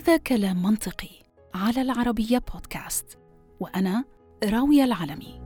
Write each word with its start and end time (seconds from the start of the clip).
هذا 0.00 0.16
كلام 0.16 0.62
منطقي 0.62 1.10
على 1.54 1.82
العربية 1.82 2.38
بودكاست 2.38 3.18
وأنا 3.60 4.04
راوية 4.44 4.84
العلمي. 4.84 5.40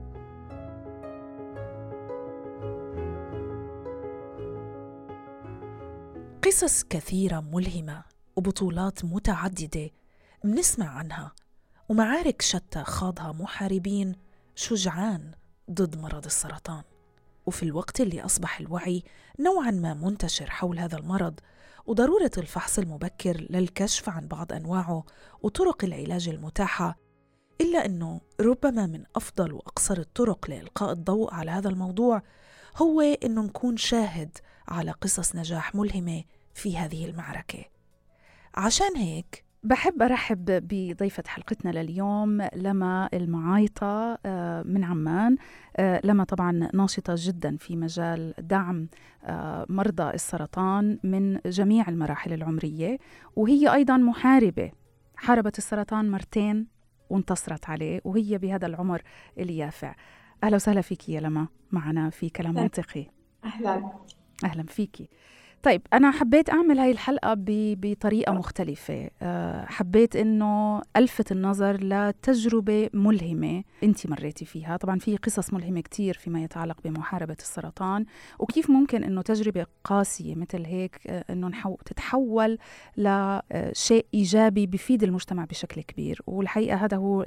قصص 6.45 6.85
كثيرة 6.85 7.41
ملهمة 7.41 8.05
وبطولات 8.37 9.05
متعددة 9.05 9.91
منسمع 10.45 10.89
عنها 10.89 11.33
ومعارك 11.89 12.43
شتى 12.43 12.85
خاضها 12.85 13.33
محاربين 13.33 14.17
شجعان 14.55 15.31
ضد 15.71 15.99
مرض 15.99 16.25
السرطان. 16.25 16.83
وفي 17.47 17.63
الوقت 17.63 18.01
اللي 18.01 18.25
أصبح 18.25 18.61
الوعي 18.61 19.03
نوعا 19.41 19.71
ما 19.71 19.95
منتشر 19.95 20.51
حول 20.51 20.79
هذا 20.79 20.99
المرض 20.99 21.41
وضرورة 21.87 22.31
الفحص 22.39 22.79
المبكر 22.79 23.47
للكشف 23.51 24.09
عن 24.09 24.29
بعض 24.29 24.53
أنواعه 24.53 25.05
وطرق 25.43 25.85
العلاج 25.85 26.29
المتاحة 26.29 26.97
إلا 27.61 27.87
أنه 27.87 28.21
ربما 28.41 28.87
من 28.87 29.05
أفضل 29.17 29.53
وأقصر 29.53 29.99
الطرق 29.99 30.51
لإلقاء 30.51 30.93
الضوء 30.93 31.35
على 31.35 31.51
هذا 31.51 31.69
الموضوع 31.69 32.23
هو 32.77 33.01
أنه 33.01 33.43
نكون 33.43 33.77
شاهد 33.77 34.39
على 34.69 34.91
قصص 34.91 35.37
نجاح 35.37 35.75
ملهمة 35.75 36.25
في 36.55 36.77
هذه 36.77 37.05
المعركة. 37.05 37.65
عشان 38.55 38.97
هيك 38.97 39.44
بحب 39.65 40.03
أرحب 40.03 40.45
بضيفة 40.69 41.23
حلقتنا 41.27 41.71
لليوم 41.71 42.43
لما 42.57 43.09
المعايطة 43.15 44.19
آه، 44.27 44.63
من 44.63 44.85
عمان. 44.85 45.37
آه، 45.77 46.01
لما 46.05 46.25
طبعا 46.25 46.69
ناشطة 46.75 47.15
جدا 47.17 47.57
في 47.57 47.77
مجال 47.77 48.35
دعم 48.39 48.89
آه، 49.25 49.67
مرضى 49.69 50.11
السرطان 50.11 50.99
من 51.05 51.39
جميع 51.47 51.89
المراحل 51.89 52.33
العمرية 52.33 52.99
وهي 53.37 53.75
أيضا 53.75 53.97
محاربة. 53.97 54.71
حاربت 55.17 55.59
السرطان 55.59 56.11
مرتين 56.11 56.67
وانتصرت 57.11 57.71
عليه 57.71 58.01
وهي 58.05 58.39
بهذا 58.39 58.67
العمر 58.67 59.03
اليافع. 59.39 59.95
أهلا 60.45 60.57
وسهلا 60.57 60.81
فيك 60.81 61.09
يا 61.09 61.21
لما 61.21 61.49
معنا 61.73 62.11
في 62.11 62.29
كلام 62.31 62.55
منطقي. 62.55 63.07
أهلا. 63.45 63.91
أهلا 64.45 64.63
فيكي. 64.63 65.09
طيب 65.65 65.83
أنا 65.93 66.11
حبيت 66.11 66.51
أعمل 66.51 66.79
هاي 66.79 66.91
الحلقة 66.91 67.35
بطريقة 67.39 68.33
مختلفة. 68.33 69.11
آه، 69.23 69.65
حبيت 69.65 70.17
أنه 70.17 70.83
ألفت 70.97 71.33
النظر 71.33 71.77
لتجربة 71.83 72.91
ملهمة 72.95 73.65
أنت 73.83 74.07
مريتي 74.07 74.45
فيها. 74.45 74.77
طبعا 74.77 74.99
في 74.99 75.17
قصص 75.17 75.53
ملهمة 75.53 75.81
كتير 75.81 76.15
فيما 76.15 76.43
يتعلق 76.43 76.77
بمحاربة 76.85 77.37
السرطان 77.41 78.05
وكيف 78.39 78.71
ممكن 78.71 79.05
أنه 79.05 79.23
تجربة 79.23 79.67
قاسية 79.85 80.35
مثل 80.35 80.65
هيك 80.65 81.01
آه، 81.07 81.25
أنه 81.31 81.77
تتحول 81.85 82.59
لشيء 82.97 84.07
إيجابي 84.15 84.67
بفيد 84.67 85.03
المجتمع 85.03 85.45
بشكل 85.45 85.81
كبير. 85.81 86.23
والحقيقة 86.27 86.77
هذا 86.77 86.97
هو 86.97 87.25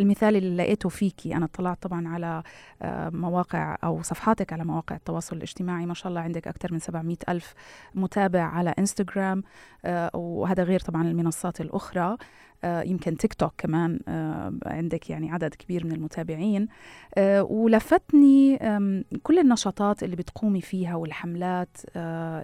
المثال 0.00 0.36
اللي 0.36 0.56
لقيته 0.56 0.88
فيكي. 0.88 1.36
أنا 1.36 1.44
اطلعت 1.44 1.82
طبعا 1.82 2.08
على 2.08 2.42
آه، 2.82 3.10
مواقع 3.10 3.76
أو 3.84 4.02
صفحاتك 4.02 4.52
على 4.52 4.64
مواقع 4.64 4.96
التواصل 4.96 5.36
الاجتماعي. 5.36 5.86
ما 5.86 5.94
شاء 5.94 6.08
الله 6.08 6.20
عندك 6.20 6.48
أكثر 6.48 6.72
من 6.72 6.78
700 6.78 7.16
ألف 7.28 7.55
متابع 7.94 8.42
على 8.42 8.74
انستغرام 8.78 9.42
آه، 9.84 10.10
وهذا 10.16 10.62
غير 10.62 10.80
طبعا 10.80 11.08
المنصات 11.08 11.60
الأخرى. 11.60 12.16
آه، 12.64 12.82
يمكن 12.82 13.16
تيك 13.16 13.34
توك 13.34 13.52
كمان 13.58 14.00
آه، 14.08 14.58
عندك 14.66 15.10
يعني 15.10 15.30
عدد 15.30 15.54
كبير 15.54 15.86
من 15.86 15.92
المتابعين. 15.92 16.68
ولفتني 17.40 18.58
كل 19.22 19.38
النشاطات 19.38 20.02
اللي 20.02 20.16
بتقومي 20.16 20.60
فيها 20.60 20.94
والحملات 20.94 21.76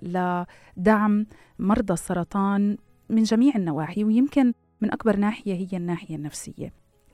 لدعم 0.03 1.27
مرضى 1.59 1.93
السرطان 1.93 2.77
من 3.09 3.23
جميع 3.23 3.53
النواحي 3.57 4.05
ويمكن 4.05 4.53
من 4.81 4.93
أكبر 4.93 5.17
ناحية 5.17 5.55
هي 5.55 5.77
الناحية 5.77 6.17
النفسية. 6.17 6.73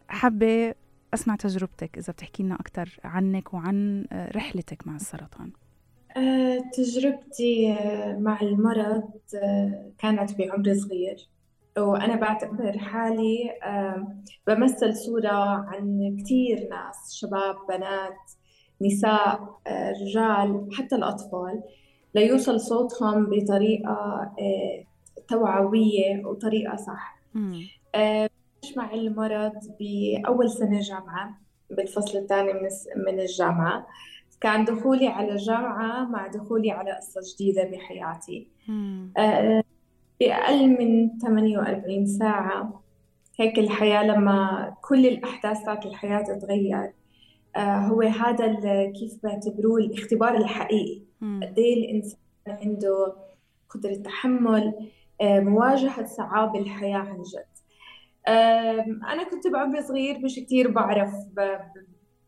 حابة 0.09 0.75
أسمع 1.15 1.37
تجربتك 1.37 1.99
إذا 1.99 2.12
بتحكي 2.12 2.43
لنا 2.43 2.55
أكثر 2.55 3.00
عنك 3.05 3.55
وعن 3.55 4.06
رحلتك 4.12 4.87
مع 4.87 4.97
السرطان. 4.97 5.50
آه، 6.19 6.59
تجربتي 6.73 7.73
آه، 7.73 8.17
مع 8.19 8.41
المرض 8.41 9.11
آه، 9.43 9.93
كانت 9.99 10.39
بعمر 10.39 10.75
صغير. 10.75 11.29
وأنا 11.79 12.17
بعتبر 12.17 12.79
حالي 12.79 13.51
بمثل 14.47 14.97
صورة 14.97 15.33
عن 15.69 16.17
كثير 16.21 16.69
ناس 16.71 17.15
شباب 17.15 17.56
بنات 17.69 18.17
نساء 18.83 19.61
رجال 20.03 20.69
حتى 20.73 20.97
الأطفال 20.97 21.62
ليوصل 22.15 22.61
صوتهم 22.61 23.31
بطريقة 23.31 24.33
توعوية 25.29 26.27
وطريقة 26.27 26.77
صح. 26.77 27.19
مع 28.77 28.95
المرض 28.95 29.61
بأول 29.81 30.50
سنة 30.50 30.81
جامعة 30.81 31.41
بالفصل 31.71 32.19
الثاني 32.19 32.53
من 32.97 33.21
الجامعة. 33.21 33.87
كان 34.41 34.65
دخولي 34.65 35.06
على 35.09 35.32
الجامعة 35.32 36.04
مع 36.04 36.26
دخولي 36.26 36.71
على 36.71 36.93
قصة 36.93 37.21
جديدة 37.34 37.65
بحياتي. 37.65 38.49
آه، 39.19 39.62
بأقل 40.21 40.69
من 40.69 41.19
48 41.19 42.06
ساعة 42.06 42.82
هيك 43.41 43.59
الحياة 43.59 44.03
لما 44.04 44.75
كل 44.82 45.06
الأحداث 45.06 45.65
تاعت 45.65 45.87
الحياة 45.87 46.22
تتغير 46.22 46.93
آه، 47.56 47.78
هو 47.78 48.03
هذا 48.03 48.47
كيف 48.93 49.12
بعتبروه 49.22 49.78
الاختبار 49.78 50.37
الحقيقي. 50.37 51.03
قد 51.43 51.59
إيه 51.59 51.75
الإنسان 51.84 52.19
عنده 52.49 53.15
قدرة 53.70 53.94
تحمل 53.94 54.75
آه، 55.20 55.41
مواجهة 55.41 56.06
صعاب 56.06 56.56
الحياة 56.56 56.99
عن 56.99 57.22
جد. 57.22 57.59
أنا 59.12 59.25
كنت 59.31 59.47
بعمر 59.47 59.81
صغير 59.81 60.19
مش 60.19 60.34
كتير 60.37 60.70
بعرف 60.70 61.12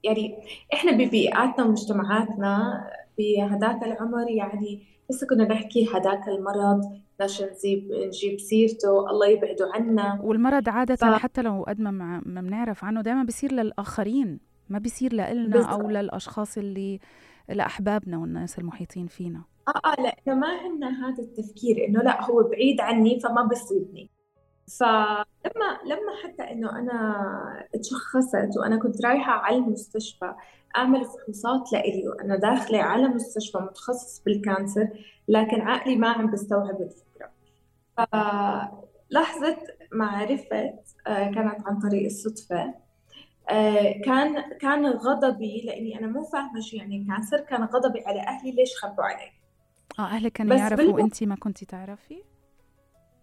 يعني 0.05 0.37
إحنا 0.75 0.93
ببيئاتنا 0.93 1.65
ومجتمعاتنا 1.65 2.85
بهداك 3.19 3.83
العمر 3.83 4.31
يعني 4.31 4.83
لسه 5.11 5.27
كنا 5.27 5.45
نحكي 5.45 5.89
هداك 5.95 6.29
المرض 6.29 7.01
بدناش 7.21 7.43
نجيب 7.43 7.93
نجيب 7.93 8.41
سيرته 8.41 9.11
الله 9.11 9.27
يبعده 9.27 9.71
عنا. 9.75 10.21
والمرض 10.23 10.69
عادة 10.69 10.97
ف... 10.97 11.05
حتى 11.05 11.43
لو 11.43 11.65
قد 11.69 11.81
ما 11.81 12.23
ما 12.27 12.41
بنعرف 12.41 12.85
عنه 12.85 13.01
دائما 13.01 13.23
بيصير 13.23 13.53
للآخرين 13.53 14.41
ما 14.69 14.79
بيصير 14.79 15.13
لإلنا 15.13 15.73
أو 15.73 15.91
للأشخاص 15.91 16.59
اللي 16.59 17.01
لأحبابنا 17.49 18.19
والناس 18.19 18.59
المحيطين 18.59 19.07
فينا. 19.07 19.43
آه 19.69 19.89
آه 19.89 20.03
لأنه 20.03 20.41
ما 20.41 20.47
عندنا 20.47 21.09
هذا 21.09 21.23
التفكير 21.23 21.87
إنه 21.89 22.03
لا 22.03 22.25
هو 22.25 22.43
بعيد 22.43 22.81
عني 22.81 23.21
فما 23.21 23.43
بيصيبني. 23.43 24.11
فلما 24.79 25.79
لما 25.87 26.13
حتى 26.25 26.43
إنه 26.43 26.79
أنا 26.79 27.17
تشخصت 27.81 28.57
وأنا 28.57 28.77
كنت 28.77 29.05
رايحة 29.05 29.33
على 29.33 29.57
المستشفى 29.57 30.35
أعمل 30.77 31.05
فحوصات 31.05 31.73
لإلي 31.73 32.09
وأنا 32.09 32.37
داخلة 32.37 32.79
على 32.79 33.09
مستشفى 33.09 33.59
متخصص 33.59 34.23
بال 34.25 34.41
cancer 34.41 34.89
لكن 35.29 35.61
عقلي 35.61 35.97
ما 35.97 36.09
عم 36.09 36.31
بيستوعب 36.31 36.81
الفكرة. 36.81 37.31
فلحظه 37.97 39.57
معرفه 39.93 40.75
آه، 41.07 41.31
كانت 41.31 41.67
عن 41.67 41.79
طريق 41.79 42.05
الصدفة. 42.05 42.75
آه، 43.51 44.01
كان 44.05 44.59
كان 44.59 44.87
غضبي 44.87 45.63
لإني 45.65 45.99
أنا 45.99 46.07
مو 46.07 46.23
فاهمة 46.23 46.61
شو 46.61 46.77
يعني 46.77 47.05
cancer 47.09 47.41
كان 47.41 47.65
غضبي 47.65 48.01
على 48.07 48.21
أهلي 48.21 48.53
ليش 48.53 48.77
خبوا 48.77 49.05
علي. 49.05 49.31
آه 49.99 50.03
أهلك 50.03 50.33
كانوا 50.33 50.57
يعرفوا 50.57 50.93
وانت 50.93 51.25
ما 51.25 51.35
كنتي 51.35 51.67
تعرفي؟ 51.67 52.23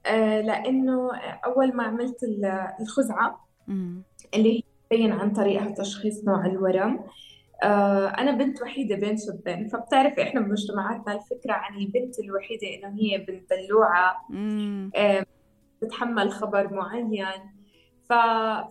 آه، 0.06 0.41
لأنه 0.41 1.16
أول 1.46 1.75
ما 1.75 1.84
عملت 1.84 2.17
الخزعة 2.79 3.47
اللي 4.33 4.57
هي 4.57 4.63
تبين 4.89 5.11
عن 5.11 5.33
طريقها 5.33 5.72
تشخيص 5.72 6.23
نوع 6.25 6.45
الورم. 6.45 7.03
آه، 7.63 8.07
أنا 8.07 8.31
بنت 8.31 8.61
وحيدة 8.61 8.96
بين 8.96 9.17
شابين 9.17 9.67
فبتعرفي 9.67 10.23
إحنا 10.23 10.41
بمجتمعاتنا 10.41 11.14
الفكرة 11.14 11.53
عن 11.53 11.78
البنت 11.78 12.19
الوحيدة 12.19 12.67
إنه 12.75 12.96
هي 12.99 13.17
بنت 13.17 13.53
دلوعه 13.53 14.16
آه، 14.96 15.25
بتتحمل 15.81 16.31
خبر 16.31 16.73
معين. 16.73 17.25
ف... 18.09 18.14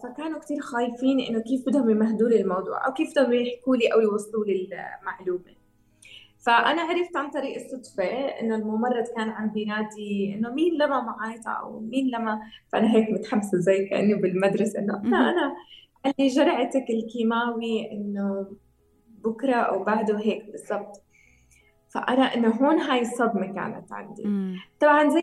فكانوا 0.02 0.40
كثير 0.40 0.60
خايفين 0.60 1.20
إنه 1.20 1.40
كيف 1.40 1.66
بدهم 1.66 1.90
يمهدوا 1.90 2.28
لي 2.28 2.40
الموضوع 2.40 2.86
أو 2.86 2.92
كيف 2.92 3.10
بدهم 3.10 3.32
يحكوا 3.32 3.76
لي 3.76 3.92
أو 3.92 4.00
يوصلوا 4.00 4.44
لي 4.44 4.68
المعلومه 5.00 5.55
فأنا 6.46 6.82
عرفت 6.82 7.16
عن 7.16 7.30
طريق 7.30 7.54
الصدفة 7.56 8.04
إنه 8.40 8.54
الممرض 8.54 9.04
كان 9.16 9.28
عم 9.28 9.48
بينادي 9.48 10.34
إنه 10.34 10.50
مين 10.50 10.74
لما 10.74 11.00
معايطه 11.00 11.50
أو 11.50 11.80
مين 11.80 12.10
لما؟ 12.10 12.40
فأنا 12.72 12.94
هيك 12.94 13.10
متحمسة 13.10 13.58
زي 13.58 13.84
كأني 13.84 14.14
بالمدرسة 14.14 14.78
إنه 14.78 15.00
أنا 15.00 15.30
أنا 15.30 15.56
قال 16.04 16.14
لي 16.18 16.26
جرعتك 16.26 16.90
الكيماوي 16.90 17.92
إنه 17.92 18.46
بكرة 19.24 19.54
أو 19.54 19.84
بعده 19.84 20.18
هيك 20.18 20.50
بالضبط. 20.50 21.02
فأنا 21.88 22.22
إنه 22.22 22.48
هون 22.48 22.80
هاي 22.80 23.00
الصدمة 23.00 23.46
كانت 23.46 23.92
عندي. 23.92 24.56
طبعا 24.80 25.08
زي 25.08 25.22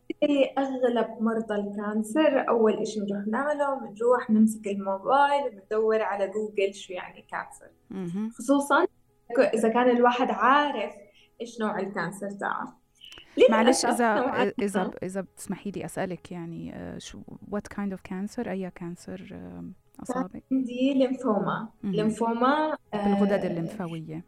أغلب 0.57 1.07
مرضى 1.19 1.55
ال 1.55 1.69
cancer 1.69 2.49
أول 2.49 2.73
إشي 2.73 2.99
بنروح 2.99 3.27
نعمله 3.27 3.75
بنروح 3.75 4.29
نمسك 4.29 4.67
الموبايل 4.67 5.43
وبندور 5.45 6.01
على 6.01 6.27
جوجل 6.27 6.73
شو 6.73 6.93
يعني 6.93 7.25
cancer. 7.31 7.69
خصوصا 8.37 8.85
إذا 9.53 9.69
كان 9.69 9.89
الواحد 9.89 10.31
عارف 10.31 10.93
إيش 11.41 11.61
نوع 11.61 11.79
ال 11.79 11.87
cancer 11.87 12.31
تاعه؟ 12.31 12.79
معلش 13.49 13.85
إذا 13.85 14.05
إذا 14.61 14.91
إذا 15.03 15.21
بتسمحي 15.21 15.71
لي 15.71 15.85
أسألك 15.85 16.31
يعني 16.31 16.75
آه، 16.75 16.97
شو 16.97 17.21
what 17.51 17.67
kind 17.67 17.91
of 17.91 18.01
cancer 18.01 18.51
أي 18.51 18.71
cancer 18.75 19.39
أصابك؟ 19.99 20.43
عندي 20.51 20.93
ليمفوما 20.93 21.69
ليمفوما 21.83 22.77
بالغدد 22.93 23.45
الليمفاوية. 23.45 24.25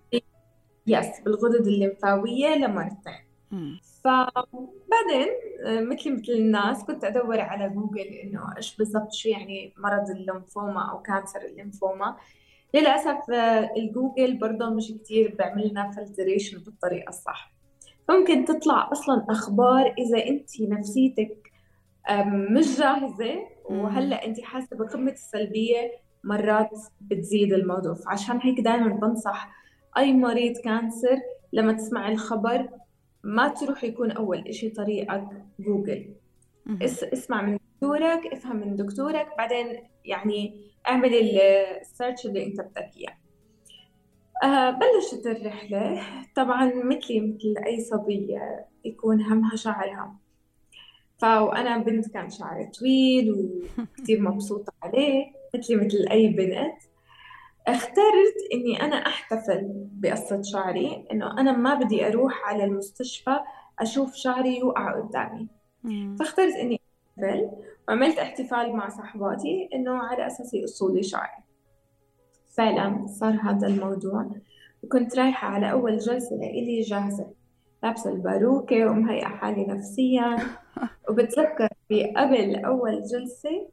yes 0.87 1.19
بالغدد 1.25 1.67
الليمفاوية 1.67 2.55
لمرتين. 2.55 3.25
فبعدين 4.03 5.27
آه، 5.65 5.81
مثلي 5.81 6.11
مثل 6.11 6.31
الناس 6.31 6.83
كنت 6.83 7.03
أدور 7.03 7.39
على 7.39 7.69
جوجل 7.69 7.99
إنه 7.99 8.57
إيش 8.57 8.77
بالضبط 8.77 9.11
شو 9.11 9.29
يعني 9.29 9.73
مرض 9.77 10.09
الليمفوما 10.09 10.91
أو 10.91 11.01
cancer 11.01 11.41
ال 11.41 11.49
lymphoma. 11.49 12.17
للأسف 12.75 13.31
آه، 13.31 13.71
الجوجل 13.77 14.37
برضه 14.37 14.69
مش 14.69 14.91
كتير 14.91 15.35
بيعمل 15.37 15.69
لنا 15.69 15.91
filtration 15.91 16.57
بالطريقة 16.57 17.09
الصح. 17.09 17.51
فممكن 18.07 18.45
تطلع 18.45 18.91
أصلا 18.91 19.25
أخبار 19.29 19.93
إذا 19.97 20.25
أنت 20.27 20.61
نفسيتك 20.61 21.51
مش 22.25 22.79
جاهزة 22.79 23.35
وهلأ 23.65 24.25
أنت 24.25 24.41
حاسة 24.41 24.77
بقمة 24.77 25.11
السلبية 25.11 25.91
مرات 26.23 26.69
بتزيد 27.01 27.53
الموضوع. 27.53 27.93
فعشان 27.93 28.39
هيك 28.41 28.59
دائما 28.59 28.87
بنصح 28.87 29.51
أي 29.97 30.13
مريض 30.13 30.57
cancer 30.57 31.19
لما 31.53 31.73
تسمع 31.73 32.11
الخبر 32.11 32.69
ما 33.23 33.47
تروح 33.47 33.83
يكون 33.83 34.11
أول 34.11 34.47
إشي 34.47 34.69
طريقك 34.69 35.27
جوجل. 35.59 36.13
اس 36.81 37.03
اسمع 37.03 37.41
من 37.41 37.57
دكتورك 37.85 38.33
افهم 38.33 38.55
من 38.55 38.75
دكتورك 38.75 39.27
بعدين 39.37 39.83
يعني 40.05 40.61
اعمل 40.87 41.13
ال 41.13 41.29
search 41.29 42.25
اللي 42.25 42.45
انت 42.45 42.61
بدك 42.61 42.89
إياه. 42.97 43.17
آه 44.43 44.69
بلشت 44.69 45.27
الرحلة. 45.27 46.01
طبعا 46.35 46.65
مثلي 46.65 47.21
مثل 47.21 47.65
أي 47.65 47.79
صبية 47.79 48.65
يكون 48.85 49.21
همها 49.21 49.55
شعرها. 49.55 50.15
فأنا 51.17 51.77
بنت 51.77 52.13
كان 52.13 52.29
شعري 52.29 52.65
طويل 52.79 53.31
وكتير 53.31 54.21
مبسوطة 54.29 54.73
عليه 54.83 55.25
مثلي 55.55 55.75
مثل 55.75 56.07
أي 56.11 56.27
بنت. 56.27 56.77
اخترت 57.67 58.35
إني 58.53 58.81
أنا 58.81 58.95
أحتفل 58.95 59.61
بقصة 59.91 60.41
شعري 60.41 61.05
إنه 61.11 61.31
أنا 61.31 61.51
ما 61.51 61.73
بدي 61.73 62.07
أروح 62.07 62.49
على 62.49 62.63
المستشفى 62.63 63.39
أشوف 63.79 64.15
شعري 64.15 64.59
يوقع 64.59 65.01
قدامي. 65.01 65.47
فاخترت 66.19 66.53
إني 66.55 66.79
أحتفل 67.19 67.49
وعملت 67.87 68.17
احتفال 68.17 68.75
مع 68.75 68.89
صحباتي 68.89 69.69
إنه 69.73 69.97
على 69.97 70.27
أساس 70.27 70.53
يقصوا 70.53 70.91
لي 70.91 71.03
شعري 71.03 71.45
فعلا 72.57 73.07
صار 73.07 73.39
هذا 73.43 73.67
الموضوع. 73.67 74.31
وكنت 74.83 75.19
رايحة 75.19 75.47
على 75.47 75.71
أول 75.71 75.97
جلسة 75.97 76.35
لإلي 76.35 76.81
جاهزة. 76.81 77.27
لابسة 77.83 78.09
الباروكة 78.09 78.85
ومهيئة 78.85 79.27
حالي 79.27 79.65
نفسيا. 79.65 80.37
وبتذكر 81.09 81.69
في 81.89 82.03
قبل 82.03 82.55
أول 82.55 83.03
جلسة 83.03 83.67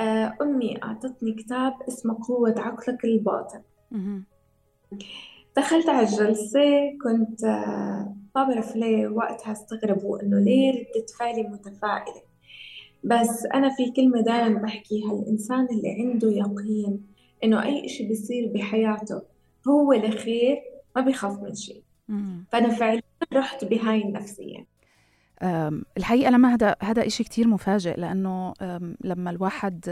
آه، 0.00 0.36
أمي 0.42 0.82
أعطتني 0.82 1.32
كتاب 1.32 1.72
اسمه 1.88 2.18
قوة 2.28 2.54
عقلك 2.58 3.04
الباطن. 3.04 3.62
دخلت 5.56 5.88
على 5.88 6.06
الجلسة 6.06 6.98
كنت 7.02 7.44
آه، 7.44 8.16
ما 8.36 8.44
بعرف 8.44 8.76
ليه 8.76 9.08
وقتها 9.08 9.52
استغربوا 9.52 10.22
إنه 10.22 10.38
ليه 10.38 10.72
ردة 10.72 11.06
فعلي 11.18 11.42
متفائلة؟ 11.42 12.22
بس 13.04 13.46
أنا 13.54 13.68
في 13.68 13.90
كلمة 13.90 14.20
دائما 14.20 14.58
بحكيها 14.58 15.12
الإنسان 15.12 15.66
اللي 15.70 15.96
عنده 16.00 16.30
يقين 16.30 17.00
إنه 17.44 17.62
أي 17.62 17.84
إشي 17.84 18.08
بيصير 18.08 18.52
بحياته 18.54 19.22
هو 19.68 19.92
لخير 19.92 20.62
ما 20.96 21.02
بيخاف 21.02 21.42
من 21.42 21.54
شيء 21.54 21.82
فأنا 22.52 22.68
فعليا 22.68 23.02
رحت 23.32 23.64
بهاي 23.64 24.02
النفسية 24.02 24.66
الحقيقة 25.96 26.30
لما 26.30 26.54
هذا 26.54 26.76
هذا 26.82 27.06
إشي 27.06 27.24
كتير 27.24 27.48
مفاجئ 27.48 28.00
لأنه 28.00 28.52
لما 29.04 29.30
الواحد 29.30 29.84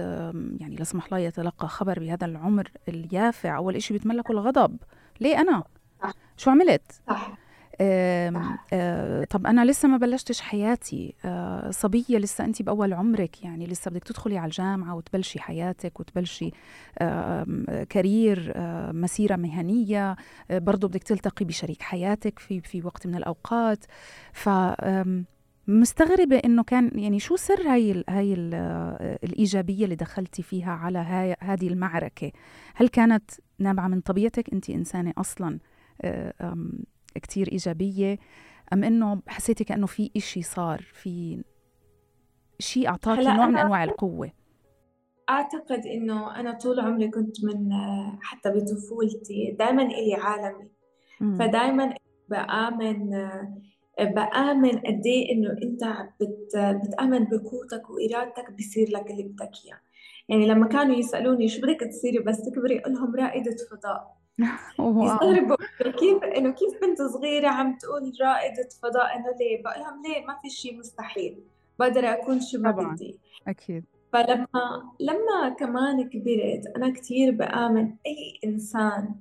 يعني 0.60 0.76
لا 0.76 0.84
سمح 0.84 1.04
الله 1.04 1.18
يتلقى 1.18 1.68
خبر 1.68 1.98
بهذا 1.98 2.26
العمر 2.26 2.70
اليافع 2.88 3.56
أول 3.56 3.76
إشي 3.76 3.94
بيتملكه 3.94 4.32
الغضب. 4.32 4.76
ليه 5.20 5.40
أنا؟ 5.40 5.62
شو 6.36 6.50
عملت؟ 6.50 7.00
صح. 7.08 7.38
طب 9.30 9.46
أنا 9.46 9.64
لسه 9.64 9.88
ما 9.88 9.96
بلشتش 9.96 10.40
حياتي. 10.40 11.14
آه 11.24 11.70
صبية 11.70 12.18
لسه 12.18 12.44
انت 12.44 12.62
بأول 12.62 12.92
عمرك 12.92 13.44
يعني 13.44 13.66
لسه 13.66 13.90
بدك 13.90 14.04
تدخلي 14.04 14.38
على 14.38 14.46
الجامعة 14.46 14.94
وتبلشي 14.94 15.40
حياتك 15.40 16.00
وتبلشي 16.00 16.50
آه 16.98 17.46
كارير 17.90 18.52
آه 18.56 18.92
مسيرة 18.92 19.36
مهنية 19.36 20.16
آه 20.50 20.58
برضه 20.58 20.88
بدك 20.88 21.02
تلتقي 21.02 21.44
بشريك 21.44 21.82
حياتك 21.82 22.38
في 22.38 22.60
في 22.60 22.82
وقت 22.82 23.06
من 23.06 23.14
الأوقات. 23.14 23.84
ف 24.32 24.48
مستغربة 25.68 26.36
إنه 26.36 26.62
كان 26.62 26.90
يعني 26.94 27.18
شو 27.20 27.36
سر 27.36 27.62
هاي 27.68 28.04
هاي 28.08 28.34
الإيجابية 29.24 29.84
اللي 29.84 29.94
دخلتي 29.94 30.42
فيها 30.42 30.72
على 30.72 30.98
هاي 30.98 31.36
هذه 31.40 31.68
المعركة؟ 31.68 32.32
هل 32.74 32.88
كانت 32.88 33.30
نابعة 33.58 33.88
من 33.88 34.00
طبيعتك؟ 34.00 34.52
أنت 34.52 34.70
إنسانة 34.70 35.12
أصلا 35.18 35.58
آه، 36.02 36.34
كتير 37.18 37.52
إيجابية 37.52 38.18
أم 38.72 38.84
إنه 38.84 39.22
حسيتي 39.28 39.64
كأنه 39.64 39.86
في 39.86 40.10
إشي 40.16 40.42
صار 40.42 40.82
في 40.92 41.44
شيء 42.58 42.88
أعطاكي 42.88 43.24
نوع 43.24 43.46
من 43.46 43.56
أنواع 43.56 43.84
القوة؟ 43.84 44.30
أعتقد 45.30 45.86
إنه 45.86 46.40
أنا 46.40 46.52
طول 46.58 46.80
عمري 46.80 47.08
كنت 47.10 47.44
من 47.44 47.70
حتى 48.22 48.50
بطفولتي 48.50 49.56
دائما 49.58 49.82
إلي 49.82 50.14
عالمي. 50.14 50.68
فدائما 51.38 51.94
بآمن 52.28 53.10
بآمن 53.98 54.78
قد 54.78 55.02
إيه 55.06 55.32
إنه 55.32 55.50
أنت 55.62 55.84
بت 56.20 56.56
بتآمن 56.56 57.24
بقوتك 57.24 57.90
وإرادتك 57.90 58.52
بصير 58.52 58.88
لك 58.90 59.10
اللي 59.10 59.22
بدك 59.22 59.50
إياه. 59.64 59.80
يعني 60.28 60.46
لما 60.46 60.66
كانوا 60.66 60.96
يسألوني 60.96 61.48
شو 61.48 61.60
بدك 61.62 61.80
تصيري 61.80 62.18
بس 62.18 62.42
تكبري 62.42 62.78
أقول 62.80 62.92
لهم 62.94 63.16
رائدة 63.16 63.56
فضاء. 63.70 64.23
يستغربوا. 64.78 65.56
كيف 65.80 66.24
انه 66.24 66.50
كيف 66.50 66.80
بنت 66.82 67.02
صغيرة 67.02 67.48
عم 67.48 67.78
تقول 67.78 68.12
رائده 68.20 68.68
فضاء 68.82 69.16
إنه 69.16 69.36
ليه؟ 69.40 69.62
بقول 69.62 69.80
لهم 69.80 70.02
ليه؟ 70.02 70.26
ما 70.26 70.38
في 70.42 70.50
شيء 70.50 70.78
مستحيل. 70.78 71.44
بقدر 71.78 72.04
أكون 72.04 72.40
شو 72.40 72.58
ما 72.58 72.70
بدي. 72.70 73.18
أكيد. 73.48 73.84
فلما 74.12 74.92
لما 75.00 75.48
كمان 75.58 76.08
كبرت 76.08 76.66
أنا 76.76 76.90
كثير 76.92 77.30
بآمن 77.30 77.94
أي 78.06 78.38
إنسان 78.44 79.14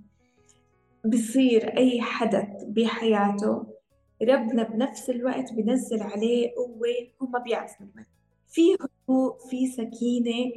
بصير 1.06 1.78
أي 1.78 2.02
حدث 2.02 2.64
بحياته 2.68 3.66
ربنا 4.22 4.64
بنفس 4.64 5.10
الوقت 5.10 5.54
بنزل 5.54 6.02
عليه 6.02 6.52
قوة 6.56 6.88
هو 7.22 7.28
ما 7.28 7.40
بيعرف 7.40 7.82
منها 7.82 8.06
في 8.48 8.62
هدوء 8.76 9.38
في 9.50 9.68
سكينة 9.68 10.52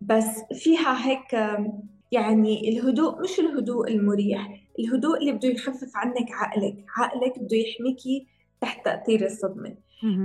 بس 0.00 0.42
فيها 0.52 1.08
هيك 1.08 1.34
يعني 2.12 2.68
الهدوء 2.68 3.22
مش 3.22 3.40
الهدوء 3.40 3.90
المريح 3.90 4.62
الهدوء 4.78 5.18
اللي 5.18 5.32
بده 5.32 5.48
يخفف 5.48 5.96
عنك 5.96 6.32
عقلك 6.32 6.84
عقلك 6.96 7.38
بده 7.38 7.56
يحميكي 7.56 8.26
تحت 8.60 8.84
تأثير 8.84 9.26
الصدمة. 9.26 9.74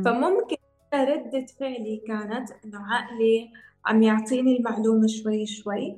فممكن 0.06 0.58
ردة 0.94 1.46
فعلي 1.60 2.04
كانت 2.08 2.50
إنه 2.66 2.80
عقلي 2.94 3.50
عم 3.86 4.04
يعطيني 4.04 4.58
المعلومة 4.58 5.08
شوي 5.08 5.46
شوي. 5.46 5.98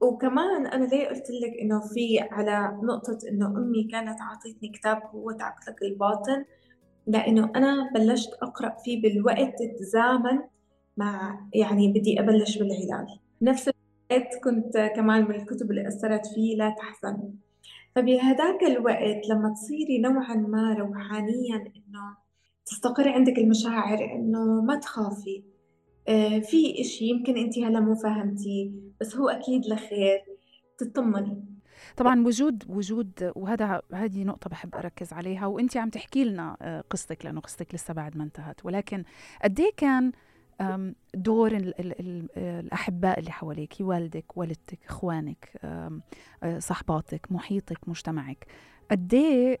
وكمان 0.00 0.66
أنا 0.66 0.84
ليه 0.84 1.08
قلت 1.08 1.30
لك 1.30 1.60
إنه 1.62 1.80
في 1.80 2.20
على 2.20 2.78
نقطة 2.82 3.18
إنه 3.28 3.46
أمي 3.46 3.84
كانت 3.84 4.20
عطيتني 4.20 4.68
كتاب 4.68 5.02
قوة 5.12 5.36
عقلك 5.40 5.82
الباطن؟ 5.82 6.44
لأنه 7.06 7.50
أنا 7.56 7.90
بلشت 7.94 8.32
أقرأ 8.42 8.76
فيه 8.84 9.02
بالوقت 9.02 9.56
تزامن 9.78 10.38
مع 10.96 11.40
يعني 11.54 11.92
بدي 11.92 12.20
أبلش 12.20 12.58
بالعلاج. 12.58 13.06
نفس 13.42 13.70
كنت 14.44 14.92
كمان 14.96 15.24
من 15.24 15.34
الكتب 15.34 15.70
اللي 15.70 15.88
أثرت 15.88 16.26
فيه 16.26 16.56
لا 16.56 16.74
تحزن. 16.78 17.32
فبهذاك 17.94 18.62
الوقت 18.62 19.28
لما 19.30 19.54
تصيري 19.54 19.98
نوعا 19.98 20.34
ما 20.34 20.74
روحانيا 20.78 21.56
إنه 21.56 22.16
تستقر 22.66 23.08
عندك 23.08 23.38
المشاعر 23.38 24.04
إنه 24.04 24.62
ما 24.62 24.76
تخافي. 24.76 25.42
آه، 26.08 26.38
في 26.38 26.80
إشي 26.80 27.04
يمكن 27.04 27.36
أنت 27.36 27.58
هلا 27.58 27.80
مو 27.80 27.94
فهمتيه 27.94 28.70
بس 29.00 29.16
هو 29.16 29.28
أكيد 29.28 29.66
لخير. 29.66 30.24
تطمني. 30.78 31.44
طبعا 31.96 32.26
وجود 32.26 32.64
وجود 32.68 33.32
وهذا 33.36 33.82
هذه 33.94 34.24
نقطة 34.24 34.50
بحب 34.50 34.74
أركز 34.74 35.12
عليها 35.12 35.46
وأنت 35.46 35.76
عم 35.76 35.90
تحكي 35.90 36.24
لنا 36.24 36.56
آه، 36.62 36.84
قصتك 36.90 37.24
لأنه 37.24 37.40
قصتك 37.40 37.74
لسه 37.74 37.94
بعد 37.94 38.16
ما 38.16 38.24
انتهت. 38.24 38.66
ولكن 38.66 39.04
قد 39.44 39.60
إيه 39.60 39.70
كان 39.76 40.12
دور 41.14 41.52
ال 41.52 41.80
ال 41.80 42.00
ال 42.00 42.28
الأحباء 42.36 43.18
اللي 43.18 43.30
حواليك 43.30 43.74
والدك 43.80 44.36
والدتك 44.36 44.78
إخوانك 44.88 45.60
صحباتك 46.58 47.32
محيطك 47.32 47.88
مجتمعك. 47.88 48.46
قد 48.90 49.14
إيه 49.14 49.58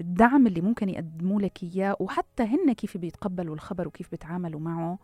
الدعم 0.00 0.46
اللي 0.46 0.60
ممكن 0.60 0.88
يقدموا 0.88 1.40
لك 1.40 1.62
إياه 1.62 1.96
وحتى 2.00 2.42
هن 2.42 2.72
كيف 2.72 2.96
بيتقبلوا 2.96 3.54
الخبر 3.54 3.88
وكيف 3.88 4.10
بيتعاملوا 4.10 4.60
معه 4.60 4.98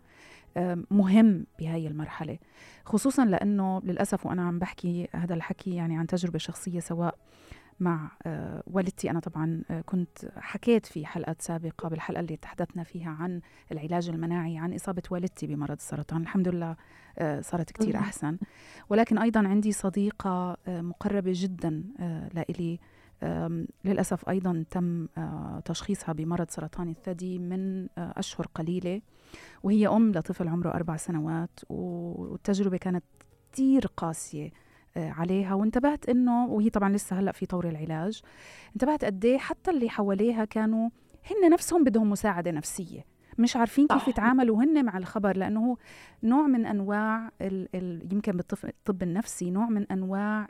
مهم 0.90 1.46
بهاي 1.58 1.86
المرحلة. 1.86 2.38
خصوصا 2.84 3.24
لأنه 3.24 3.80
للأسف 3.80 4.26
وأنا 4.26 4.42
عم 4.42 4.58
بحكي 4.58 5.08
هذا 5.12 5.34
الحكي 5.34 5.74
يعني 5.74 5.98
عن 5.98 6.06
تجربة 6.06 6.38
شخصية 6.38 6.80
سواء 6.80 7.14
مع 7.82 8.10
آه، 8.26 8.62
والدتي. 8.66 9.10
أنا 9.10 9.20
طبعا 9.20 9.62
آه، 9.70 9.80
كنت 9.80 10.18
حكيت 10.36 10.86
في 10.86 11.06
حلقات 11.06 11.42
سابقة 11.42 11.88
بالحلقة 11.88 12.20
اللي 12.20 12.36
تحدثنا 12.36 12.84
فيها 12.84 13.10
عن 13.10 13.40
العلاج 13.72 14.08
المناعي 14.08 14.58
عن 14.58 14.74
إصابة 14.74 15.02
والدتي 15.10 15.46
بمرض 15.46 15.76
السرطان. 15.76 16.22
الحمد 16.22 16.48
لله 16.48 16.76
آه، 17.18 17.40
صارت 17.40 17.70
كتير 17.70 17.96
أحسن. 17.96 18.38
ولكن 18.88 19.18
أيضا 19.18 19.48
عندي 19.48 19.72
صديقة 19.72 20.56
مقربة 20.68 21.32
جدا 21.34 21.84
لإلي. 22.34 22.78
للأسف 23.84 24.28
أيضا 24.28 24.64
تم 24.70 25.06
تشخيصها 25.64 26.12
بمرض 26.12 26.50
سرطان 26.50 26.88
الثدي 26.88 27.38
من 27.38 27.88
أشهر 27.98 28.46
قليلة. 28.54 29.00
وهي 29.62 29.88
أم 29.88 30.12
لطفل 30.12 30.48
عمره 30.48 30.70
أربع 30.70 30.96
سنوات 30.96 31.60
والتجربة 31.68 32.76
كانت 32.76 33.04
كتير 33.52 33.86
قاسية. 33.96 34.50
عليها 34.96 35.54
وانتبهت 35.54 36.08
إنه 36.08 36.46
وهي 36.46 36.70
طبعا 36.70 36.88
لسه 36.92 37.18
هلأ 37.20 37.32
في 37.32 37.46
طور 37.46 37.68
العلاج 37.68 38.20
انتبهت 38.74 39.04
قد 39.04 39.24
إيه 39.24 39.38
حتى 39.38 39.70
اللي 39.70 39.88
حواليها 39.90 40.44
كانوا 40.44 40.90
هن 41.30 41.50
نفسهم 41.50 41.84
بدهم 41.84 42.10
مساعدة 42.10 42.50
نفسية. 42.50 43.11
مش 43.38 43.56
عارفين 43.56 43.86
كيف 43.86 44.08
يتعاملوا 44.08 44.62
هن 44.64 44.84
مع 44.84 44.98
الخبر 44.98 45.36
لأنه 45.36 45.66
هو 45.66 45.76
نوع 46.22 46.46
من 46.46 46.66
أنواع 46.66 47.30
ال 47.40 47.68
ال 47.74 48.12
يمكن 48.12 48.32
بالطب 48.32 49.02
النفسي 49.02 49.50
نوع 49.50 49.66
من 49.68 49.86
أنواع 49.92 50.48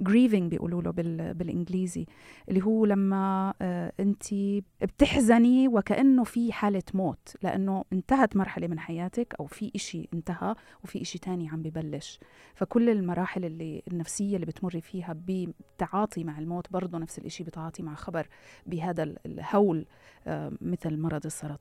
الجريفنج 0.00 0.50
بيقولوا 0.50 0.82
له 0.82 0.90
بالإنجليزي 1.32 2.06
اللي 2.48 2.64
هو 2.64 2.84
لما 2.86 3.54
آه 3.62 3.92
أنت 4.00 4.34
بتحزني 4.82 5.68
وكأنه 5.68 6.24
في 6.24 6.52
حالة 6.52 6.82
موت 6.94 7.36
لأنه 7.42 7.84
انتهت 7.92 8.36
مرحلة 8.36 8.66
من 8.66 8.78
حياتك 8.78 9.34
أو 9.40 9.46
في 9.46 9.72
إشي 9.74 10.08
انتهى 10.14 10.54
وفي 10.84 11.02
إشي 11.02 11.18
تاني 11.18 11.48
عم 11.48 11.62
ببلش. 11.62 12.20
فكل 12.54 12.88
المراحل 12.90 13.44
اللي 13.44 13.82
النفسية 13.92 14.34
اللي 14.34 14.46
بتمري 14.46 14.80
فيها 14.80 15.16
بتعاطي 15.26 16.24
مع 16.24 16.38
الموت 16.38 16.72
برضه 16.72 16.98
نفس 16.98 17.18
الإشي 17.18 17.44
بتعاطي 17.44 17.82
مع 17.82 17.94
خبر 17.94 18.28
بهذا 18.66 19.02
الهول 19.26 19.86
آه 20.26 20.52
مثل 20.60 20.96
مرض 20.98 21.26
السرطان. 21.26 21.59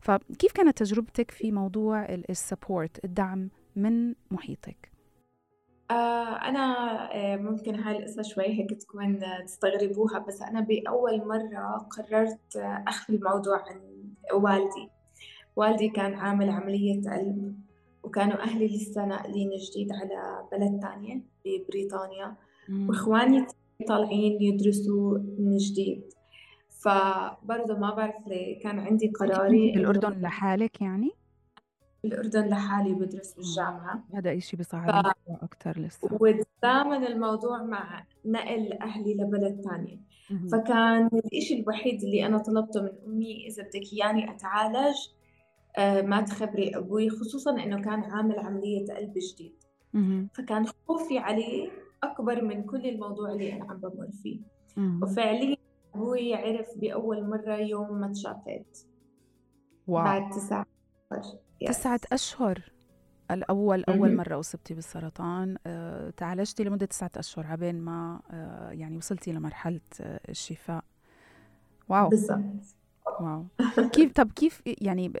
فكيف 0.00 0.52
كانت 0.52 0.78
تجربتك 0.78 1.30
في 1.30 1.52
موضوع 1.52 2.04
السبورت 2.04 3.04
الدعم 3.04 3.50
من 3.76 4.14
محيطك؟ 4.30 4.94
آه 5.90 6.36
أنا 6.48 6.64
آه 7.14 7.36
ممكن 7.36 7.74
هاي 7.74 7.98
القصة 7.98 8.22
شوي 8.22 8.44
هيك 8.46 8.70
تكون 8.80 9.20
تستغربوها 9.46 10.18
بس 10.18 10.42
أنا 10.42 10.60
بأول 10.60 11.28
مرة 11.28 11.88
قررت 11.90 12.56
أخفي 12.88 13.12
الموضوع 13.12 13.64
عن 13.68 13.80
والدي. 14.32 14.90
والدي 15.56 15.88
كان 15.88 16.14
عامل 16.14 16.50
عملية 16.50 17.10
قلب 17.10 17.54
وكانوا 18.02 18.42
أهلي 18.42 18.66
لسه 18.66 19.04
ناقلين 19.04 19.50
جديد 19.50 19.92
على 19.92 20.48
بلد 20.52 20.80
تانية 20.80 21.22
ببريطانيا. 21.44 22.36
وإخواني 22.88 23.46
طالعين 23.88 24.42
يدرسوا 24.42 25.18
من 25.38 25.56
جديد. 25.56 26.13
فبرضه 26.84 27.78
ما 27.78 27.94
بعرف 27.94 28.26
ليه 28.26 28.60
كان 28.60 28.78
عندي 28.78 29.08
قراري 29.08 29.72
بالأردن 29.72 30.20
لحالك 30.20 30.80
يعني؟ 30.80 31.10
بالأردن 32.02 32.48
لحالي 32.48 32.94
بدرس 32.94 33.34
بالجامعة 33.34 34.04
هذا 34.14 34.36
إشي 34.36 34.56
بصعب 34.56 34.90
ف... 34.90 35.12
أكتر 35.42 35.80
لسه. 35.80 36.08
وتزامن 36.12 37.06
الموضوع 37.06 37.62
مع 37.62 38.04
نقل 38.24 38.72
أهلي 38.72 39.14
لبلد 39.14 39.60
تاني 39.60 40.00
فكان 40.52 41.06
الإشي 41.06 41.60
الوحيد 41.60 42.02
اللي 42.02 42.26
أنا 42.26 42.38
طلبته 42.38 42.82
من 42.82 42.90
أمي 43.06 43.46
إذا 43.46 43.62
بدك 43.62 43.92
إياني 43.92 44.30
أتعالج 44.30 44.96
آه، 45.76 46.02
ما 46.02 46.20
تخبري 46.20 46.76
أبوي 46.76 47.10
خصوصا 47.10 47.50
إنه 47.50 47.82
كان 47.82 48.00
عامل 48.00 48.38
عملية 48.38 48.94
قلب 48.94 49.12
جديد. 49.32 49.54
فكان 50.34 50.66
خوفي 50.66 51.18
عليه 51.18 51.70
أكبر 52.02 52.42
من 52.44 52.62
كل 52.62 52.86
الموضوع 52.86 53.32
اللي 53.32 53.52
أنا 53.52 53.64
عم 53.64 53.76
بمر 53.76 54.08
فيه. 54.22 54.40
وفعليا 55.02 55.53
أبوي 55.94 56.34
عرف 56.34 56.68
بأول 56.76 57.28
مرة 57.28 57.56
يوم 57.56 58.00
ما 58.00 58.12
تشافيت 58.12 58.78
wow. 59.86 60.04
بعد 60.04 60.30
تسعة 60.30 60.66
أشهر 61.12 61.38
تسعة 61.66 62.00
أشهر. 62.12 62.62
الأول 63.30 63.84
أول 63.84 64.16
مرة 64.16 64.40
أصبتي 64.40 64.74
بالسرطان. 64.74 65.56
أه، 65.66 66.10
تعالجتي 66.10 66.64
لمدة 66.64 66.86
تسعة 66.86 67.10
أشهر 67.16 67.46
عبين 67.46 67.80
ما 67.80 68.20
أه، 68.30 68.70
يعني 68.70 68.96
وصلتي 68.96 69.32
لمرحلة 69.32 69.80
أه، 70.00 70.20
الشفاء. 70.28 70.84
wow. 71.88 72.08
بالضبط. 72.08 72.40
wow. 73.20 73.46
كيف 73.94 74.12
طب 74.12 74.32
كيف 74.32 74.62
يعني 74.66 75.12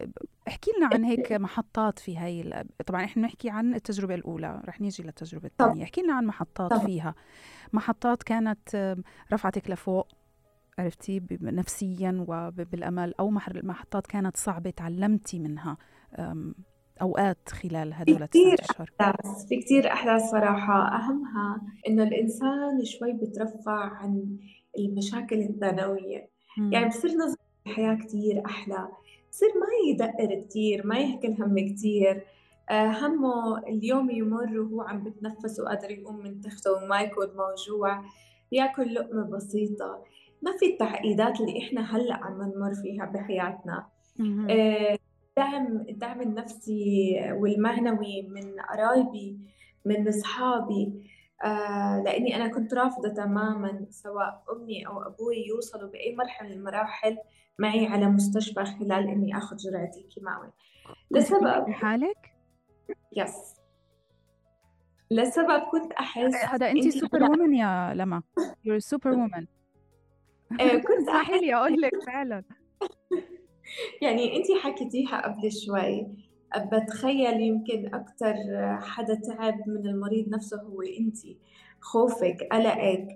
احكي 0.48 0.70
لنا 0.78 0.86
عن 0.92 1.04
هيك 1.04 1.32
محطات 1.32 1.98
في 1.98 2.16
هاي 2.16 2.64
طبعا 2.86 3.04
إحنا 3.04 3.22
بنحكي 3.22 3.50
عن 3.50 3.74
التجربة 3.74 4.14
الأولى 4.14 4.62
رح 4.64 4.80
نيجي 4.80 5.02
للتجربة 5.02 5.46
الثانية. 5.46 5.84
احكي 5.84 6.02
لنا 6.02 6.14
عن 6.14 6.26
محطات. 6.26 6.86
فيها. 6.86 7.14
محطات 7.72 8.22
كانت 8.22 8.96
رفعتك 9.32 9.70
لفوق. 9.70 10.08
عرفتي 10.78 11.22
نفسيا 11.42 12.24
وبالامل 12.28 13.14
أو 13.20 13.30
محطات 13.62 14.06
كانت 14.06 14.36
صعبة 14.36 14.70
تعلمتي 14.70 15.38
منها 15.38 15.76
أوقات 17.02 17.48
خلال 17.48 17.92
هدول 17.94 18.22
التسعة 18.22 18.54
أشهر. 18.54 18.90
أحداث 19.00 19.46
في 19.48 19.56
كثير 19.56 19.92
أحداث 19.92 20.22
صراحة. 20.30 20.96
أهمها 20.96 21.62
إنه 21.88 22.02
الإنسان 22.02 22.84
شوي 22.84 23.12
بترفع 23.12 23.78
عن 23.78 24.36
المشاكل 24.78 25.40
الثانوية. 25.40 26.28
يعني 26.72 26.88
بصير 26.88 27.10
نظر 27.10 27.36
الحياة 27.66 27.94
كثير 27.94 28.46
أحلى. 28.46 28.88
بصير 29.30 29.48
ما 29.48 29.66
يدقر 29.90 30.44
كثير 30.48 30.86
ما 30.86 30.98
يهكل 30.98 31.42
هم 31.42 31.58
كثير 31.74 32.24
آه، 32.70 32.86
همه 32.86 33.58
اليوم 33.58 34.10
يمر 34.10 34.58
وهو 34.58 34.82
عم 34.82 35.04
بتنفس 35.04 35.60
وقادر 35.60 35.90
يقوم 35.90 36.16
من 36.16 36.40
تخته 36.40 36.72
وما 36.72 37.00
يكون 37.00 37.26
موجوع. 37.26 38.04
ياكل 38.52 38.94
لقمة 38.94 39.22
بسيطة. 39.22 40.04
ما 40.44 40.56
في 40.58 40.66
التعقيدات 40.66 41.40
اللي 41.40 41.58
إحنا 41.62 41.96
هلأ 41.96 42.14
عم 42.14 42.42
نمر 42.42 42.74
فيها 42.74 43.04
بحياتنا. 43.04 43.86
الدعم 44.20 45.76
آه، 45.76 45.84
الدعم 45.88 46.20
النفسي 46.20 47.16
والمعنوي 47.32 48.22
من 48.22 48.60
قرايبي 48.60 49.38
من 49.84 50.08
أصحابي. 50.08 51.10
آه 51.44 52.02
لإني 52.04 52.36
أنا 52.36 52.48
كنت 52.48 52.74
رافضة 52.74 53.08
تماما 53.08 53.86
سواء 53.90 54.44
أمي 54.52 54.86
أو 54.86 55.02
أبوي 55.02 55.46
يوصلوا 55.46 55.90
بأي 55.90 56.16
مرحلة 56.16 56.48
من 56.48 56.54
المراحل 56.54 57.18
معي 57.58 57.86
على 57.86 58.06
مستشفى 58.06 58.64
خلال 58.64 59.08
إني 59.08 59.36
آخذ 59.38 59.56
جرعه 59.56 59.90
الكيماوي 59.96 60.50
لسبب 61.10 61.70
حالك؟ 61.70 62.34
yes 63.16 63.54
لسبب 65.10 65.60
كنت 65.72 65.92
أحس 65.92 66.34
هذا 66.34 66.70
انت 66.70 66.88
سوبر 66.88 67.22
وومن 67.22 67.54
يا 67.54 67.94
لما 67.94 68.22
يور 68.64 68.78
سوبر 68.78 69.10
وومن 69.10 69.46
كنت 70.86 71.08
اسمحي 71.08 71.38
لي 71.38 71.54
أقول 71.54 71.80
لك 71.80 71.92
فعلا. 72.06 72.44
يعني 74.02 74.36
انت 74.36 74.46
حكيتيها 74.62 75.20
قبل 75.20 75.52
شوي 75.52 76.06
بتخيل 76.72 77.40
يمكن 77.40 77.94
أكثر 77.94 78.34
حدا 78.80 79.14
تعب 79.14 79.68
من 79.68 79.86
المريض 79.86 80.28
نفسه 80.28 80.62
هو 80.62 80.82
انت. 80.82 81.18
خوفك 81.80 82.48
قلقك 82.52 83.08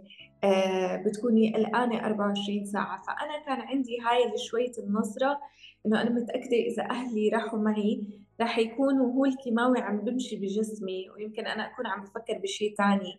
آه 0.44 0.96
بتكوني 0.96 1.54
قلقانة 1.54 2.06
24 2.06 2.64
ساعة. 2.64 3.02
فأنا 3.02 3.38
كان 3.46 3.60
عندي 3.60 3.98
هاي 4.00 4.38
شوية 4.50 4.72
النظرة 4.78 5.40
إنه 5.86 6.02
أنا 6.02 6.10
متأكدة 6.10 6.56
إذا 6.56 6.82
أهلي 6.90 7.28
راحوا 7.28 7.58
معي 7.58 8.06
راح 8.40 8.58
يكونوا 8.58 9.12
هو 9.12 9.24
الكيماوي 9.24 9.78
عم 9.80 9.98
بمشي 10.00 10.36
بجسمي 10.36 11.10
ويمكن 11.10 11.46
أنا 11.46 11.72
أكون 11.72 11.86
عم 11.86 12.02
بفكر 12.04 12.38
بشيء 12.42 12.74
تاني. 12.78 13.18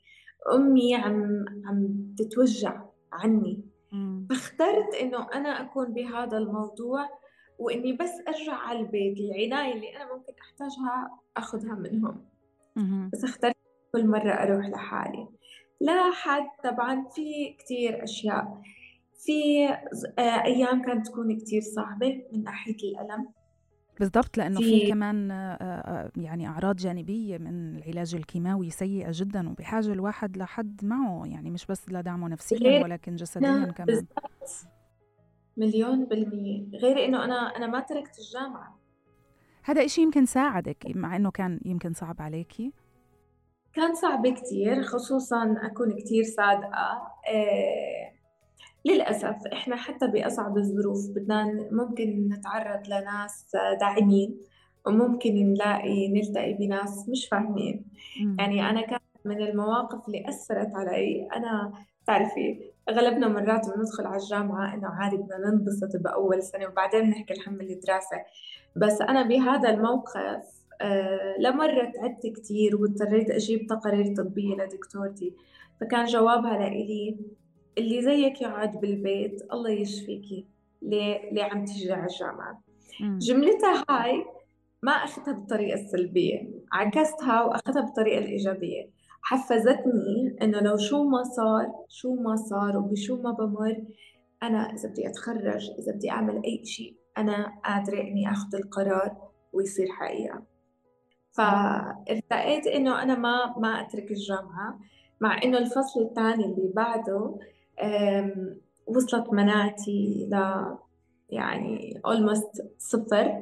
أمي 0.55 0.95
عم 0.95 1.45
عم 1.65 1.87
تتوجع 2.17 2.81
عني. 3.13 3.68
فاخترت 4.29 4.93
إنه 5.01 5.27
أنا 5.33 5.61
أكون 5.61 5.93
بهذا 5.93 6.37
الموضوع 6.37 7.09
وإني 7.59 7.93
بس 7.93 8.11
أرجع 8.27 8.53
على 8.53 8.79
البيت 8.79 9.17
العناية 9.17 9.73
اللي 9.73 9.95
أنا 9.95 10.15
ممكن 10.15 10.33
أحتاجها 10.41 11.19
أخذها 11.37 11.73
منهم. 11.75 12.25
بس 13.13 13.23
اخترت 13.23 13.55
كل 13.91 14.07
مرة 14.07 14.31
أروح 14.31 14.65
لحالي. 14.65 15.27
لا 15.81 16.11
حد 16.11 16.49
طبعا 16.63 17.05
في 17.15 17.55
كتير 17.59 18.03
أشياء. 18.03 18.61
في 19.25 19.67
آه، 20.19 20.43
أيام 20.45 20.81
كانت 20.81 21.07
تكون 21.07 21.37
كتير 21.37 21.61
صعبة 21.61 22.23
من 22.33 22.43
ناحية 22.43 22.75
الألم. 22.83 23.27
بالضبط 23.99 24.37
لأنه 24.37 24.59
في 24.59 24.87
كمان 24.87 25.31
آه، 25.31 25.35
آه، 25.35 26.11
يعني 26.15 26.47
أعراض 26.47 26.75
جانبية 26.75 27.37
من 27.37 27.77
العلاج 27.77 28.15
الكيماوي 28.15 28.69
سيئة 28.69 29.09
جدا 29.11 29.49
وبحاجة 29.49 29.93
الواحد 29.93 30.37
لحد 30.37 30.85
معه 30.85 31.23
يعني 31.25 31.49
مش 31.49 31.65
بس 31.65 31.89
لدعمه 31.89 32.27
نفسيا 32.27 32.83
ولكن 32.83 33.15
جسديا 33.15 33.71
كمان. 33.75 33.87
بالضبط. 33.87 34.67
مليون 35.57 36.05
بالمية. 36.05 36.77
غير 36.77 37.05
إنه 37.05 37.23
أنا 37.23 37.35
أنا 37.35 37.67
ما 37.67 37.79
تركت 37.79 38.19
الجامعة. 38.19 38.79
هذا 39.63 39.85
إشي 39.85 40.01
يمكن 40.01 40.25
ساعدك 40.25 40.85
مع 40.95 41.15
إنه 41.15 41.31
كان 41.31 41.59
يمكن 41.65 41.93
صعب 41.93 42.21
عليكي 42.21 42.73
كان 43.73 43.95
صعب 43.95 44.27
كتير 44.27 44.83
خصوصا 44.83 45.55
أكون 45.61 45.91
كتير 45.91 46.23
صادقة. 46.23 47.11
إيه 47.27 47.98
للأسف 48.85 49.35
إحنا 49.53 49.75
حتى 49.75 50.07
بأصعب 50.07 50.57
الظروف 50.57 51.09
بدنا 51.15 51.67
ممكن 51.71 52.29
نتعرض 52.29 52.87
لناس 52.87 53.51
داعمين 53.79 54.37
وممكن 54.87 55.35
نلاقي 55.35 56.07
نلتقي 56.07 56.53
بناس 56.53 57.09
مش 57.09 57.27
فاهمين. 57.27 57.85
يعني 58.39 58.69
أنا 58.69 58.81
كانت 58.81 59.01
من 59.25 59.41
المواقف 59.41 60.07
اللي 60.07 60.29
أثرت 60.29 60.75
علي. 60.75 61.27
أنا 61.35 61.73
بتعرفي 62.03 62.71
أغلبنا 62.89 63.27
مرات 63.27 63.69
بندخل 63.77 64.05
على 64.05 64.21
الجامعة 64.21 64.73
إنه 64.73 64.87
عادي 64.87 65.17
بدنا 65.17 65.37
ننبسط 65.49 65.95
بأول 65.95 66.43
سنة 66.43 66.67
وبعدين 66.67 67.01
بنحكي 67.01 67.33
الهم 67.33 67.61
الدراسة 67.61 68.17
بس 68.75 69.01
أنا 69.01 69.21
بهذا 69.27 69.69
الموقف 69.69 70.43
آه 70.81 71.35
لمرة 71.39 71.91
تعبت 71.95 72.27
كتير 72.35 72.75
واضطريت 72.81 73.29
أجيب 73.29 73.67
تقارير 73.67 74.15
طبية 74.15 74.55
لدكتورتي. 74.55 75.33
فكان 75.81 76.05
جوابها 76.05 76.57
لإلي 76.57 77.17
اللي 77.77 78.01
زيك 78.01 78.41
يقعد 78.41 78.79
بالبيت 78.79 79.41
الله 79.53 79.69
يشفيكي 79.69 80.47
ليه 80.81 81.31
ليه 81.31 81.43
عم 81.43 81.65
تيجي 81.65 81.91
على 81.91 82.03
الجامعة. 82.03 82.61
جملتها 83.01 83.83
هاي 83.89 84.25
ما 84.83 84.91
أخذتها 84.91 85.33
بالطريقة 85.33 85.79
السلبية 85.79 86.49
عكستها 86.73 87.43
وأخذتها 87.43 87.81
بالطريقة 87.81 88.19
الإيجابية. 88.19 88.89
حفزتني 89.21 90.37
إنه 90.41 90.59
لو 90.59 90.77
شو 90.77 91.03
ما 91.03 91.23
صار 91.23 91.71
شو 91.89 92.15
ما 92.15 92.35
صار 92.35 92.77
وبشو 92.77 93.21
ما 93.21 93.31
بمر 93.31 93.83
أنا 94.43 94.73
إذا 94.73 94.89
بدي 94.89 95.07
أتخرج 95.07 95.69
إذا 95.79 95.91
بدي 95.95 96.11
أعمل 96.11 96.41
أي 96.45 96.65
شيء 96.65 96.95
أنا 97.17 97.59
قادرة 97.65 98.01
إني 98.01 98.31
أخذ 98.31 98.55
القرار 98.55 99.17
ويصير 99.53 99.87
حقيقة. 99.87 100.43
فارتقيت 101.31 102.67
إنه 102.67 103.03
أنا 103.03 103.15
ما 103.15 103.57
ما 103.57 103.81
أترك 103.81 104.11
الجامعة 104.11 104.79
مع 105.21 105.43
إنه 105.43 105.57
الفصل 105.57 106.01
الثاني 106.01 106.45
اللي 106.45 106.71
بعده 106.75 107.37
وصلت 108.87 109.33
مناعتي 109.33 110.27
ل 110.31 110.35
يعني 111.29 112.01
almost 112.07 112.61
صفر. 112.77 113.41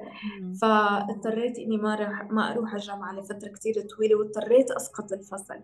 فاضطريت 0.62 1.60
إني 1.60 1.78
ما 1.78 1.96
رح 1.96 2.32
ما 2.32 2.52
أروح 2.52 2.74
الجامعة 2.74 3.14
لفترة 3.14 3.48
كثير 3.48 3.82
طويلة 3.82 4.16
واضطريت 4.16 4.72
أسقط 4.72 5.14
الفصل. 5.14 5.60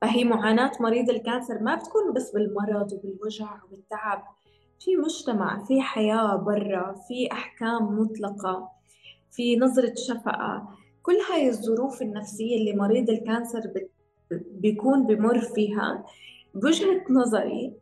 فهي 0.00 0.24
معاناة 0.24 0.72
مريض 0.80 1.10
ال 1.10 1.17
cancer 1.17 1.62
ما 1.62 1.74
بتكون 1.74 2.12
بس 2.12 2.30
بالمرض 2.30 2.92
وبالوجع 2.92 3.64
وبالتعب 3.64 4.24
في 4.80 4.96
مجتمع 4.96 5.64
في 5.64 5.80
حياة 5.80 6.36
برا 6.36 6.94
في 7.08 7.32
أحكام 7.32 7.98
مطلقة 8.00 8.70
في 9.30 9.56
نظرة 9.56 9.94
شفقه 9.94 10.68
كل 11.02 11.16
هاي 11.32 11.48
الظروف 11.48 12.02
النفسية 12.02 12.56
اللي 12.56 12.72
مريض 12.72 13.10
ال 13.10 13.19
cancer 13.19 13.72
بيكون 14.30 15.06
بمر 15.06 15.40
فيها 15.40 16.04
بوجهة 16.54 17.04
نظري 17.10 17.72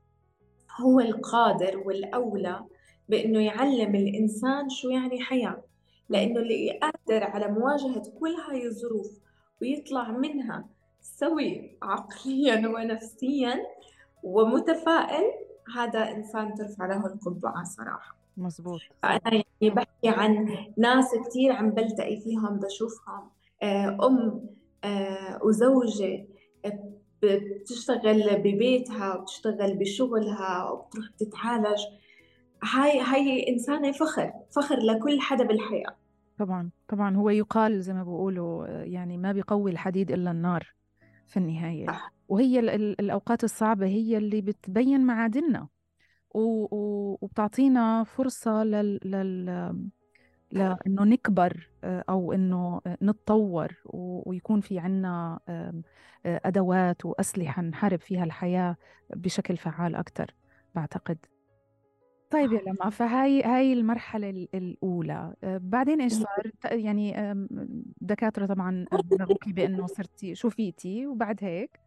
هو 0.80 1.00
القادر 1.00 1.82
والأولى 1.84 2.64
بأنه 3.08 3.40
يعلم 3.40 3.94
الإنسان 3.94 4.68
شو 4.68 4.88
يعني 4.88 5.20
حياة 5.20 5.62
لأنه 6.08 6.40
اللي 6.40 6.78
قادر 6.82 7.24
على 7.24 7.48
مواجهة 7.48 8.02
كل 8.20 8.34
هاي 8.48 8.66
الظروف 8.66 9.18
ويطلع 9.62 10.10
منها 10.10 10.64
سوي 11.00 11.76
عقليا 11.82 12.68
ونفسيا 12.74 13.66
ومتفائل 14.22 15.24
هذا 15.76 16.10
إنسان 16.10 16.54
ترفع 16.54 16.86
له 16.86 17.06
القبعة 17.06 17.64
صراحة. 17.64 18.16
مزبوط. 18.36 18.80
فأنا 19.02 19.20
يعني 19.24 19.74
بحكي 19.74 20.08
عن 20.08 20.56
ناس 20.76 21.14
كثير 21.26 21.52
عم 21.52 21.70
بلتقي 21.70 22.20
فيهم 22.20 22.58
بشوفهم 22.58 23.30
آه، 23.62 23.98
أم 24.06 24.46
آه، 24.84 25.40
وزوجة 25.44 26.26
بتشتغل 27.22 28.36
ببيتها 28.36 29.16
وبتشتغل 29.16 29.74
بشغلها 29.74 30.70
وبتروح 30.70 31.06
تتعالج 31.18 31.80
هاي 32.62 33.00
هاي 33.00 33.48
إنسانة 33.48 33.92
فخر 33.92 34.32
فخر 34.56 34.78
لكل 34.78 35.20
حدا 35.20 35.44
بالحياة. 35.44 35.96
طبعا 36.38 36.70
طبعا. 36.88 37.16
هو 37.16 37.30
يقال 37.30 37.82
زي 37.82 37.92
ما 37.94 38.02
بيقولوا 38.02 38.66
يعني 38.66 39.18
ما 39.18 39.32
بيقوي 39.32 39.70
الحديد 39.70 40.10
إلا 40.10 40.30
النار 40.30 40.72
في 41.26 41.36
النهاية. 41.36 41.86
صح. 41.86 42.12
وهي 42.28 42.60
الأوقات 42.60 43.44
الصعبة 43.44 43.86
هي 43.86 44.16
اللي 44.16 44.40
بتبين 44.40 45.00
معادننا 45.00 45.68
وبتعطينا 46.34 48.04
فرصة 48.04 48.64
لل, 48.64 49.00
لل... 49.04 49.88
لأنه 50.56 51.04
نكبر 51.04 51.70
آه، 51.84 52.04
أو 52.08 52.32
إنه 52.32 52.80
نتطور 53.02 53.82
ويكون 54.26 54.60
في 54.60 54.78
عنا 54.78 55.40
آه، 55.48 55.82
أدوات 56.26 57.06
وأسلحة 57.06 57.62
نحارب 57.62 58.00
فيها 58.00 58.24
الحياة 58.24 58.76
بشكل 59.10 59.56
فعال 59.56 59.94
أكثر 59.94 60.34
بعتقد. 60.74 61.18
طيب 62.30 62.52
يا 62.52 62.60
لما 62.66 62.90
فهاي 62.90 63.42
هاي 63.42 63.72
المرحلة 63.72 64.48
الأولى. 64.54 65.34
آه، 65.44 65.60
بعدين 65.62 66.00
إيش 66.00 66.12
صار؟ 66.12 66.50
يعني 66.64 67.14
دكاترة 68.00 68.46
طبعا 68.46 68.84
بلغوكي 69.10 69.52
بأنه 69.52 69.86
صرتي 69.86 70.34
شوفيتي 70.34 71.06
وبعد 71.06 71.44
هيك؟ 71.44 71.85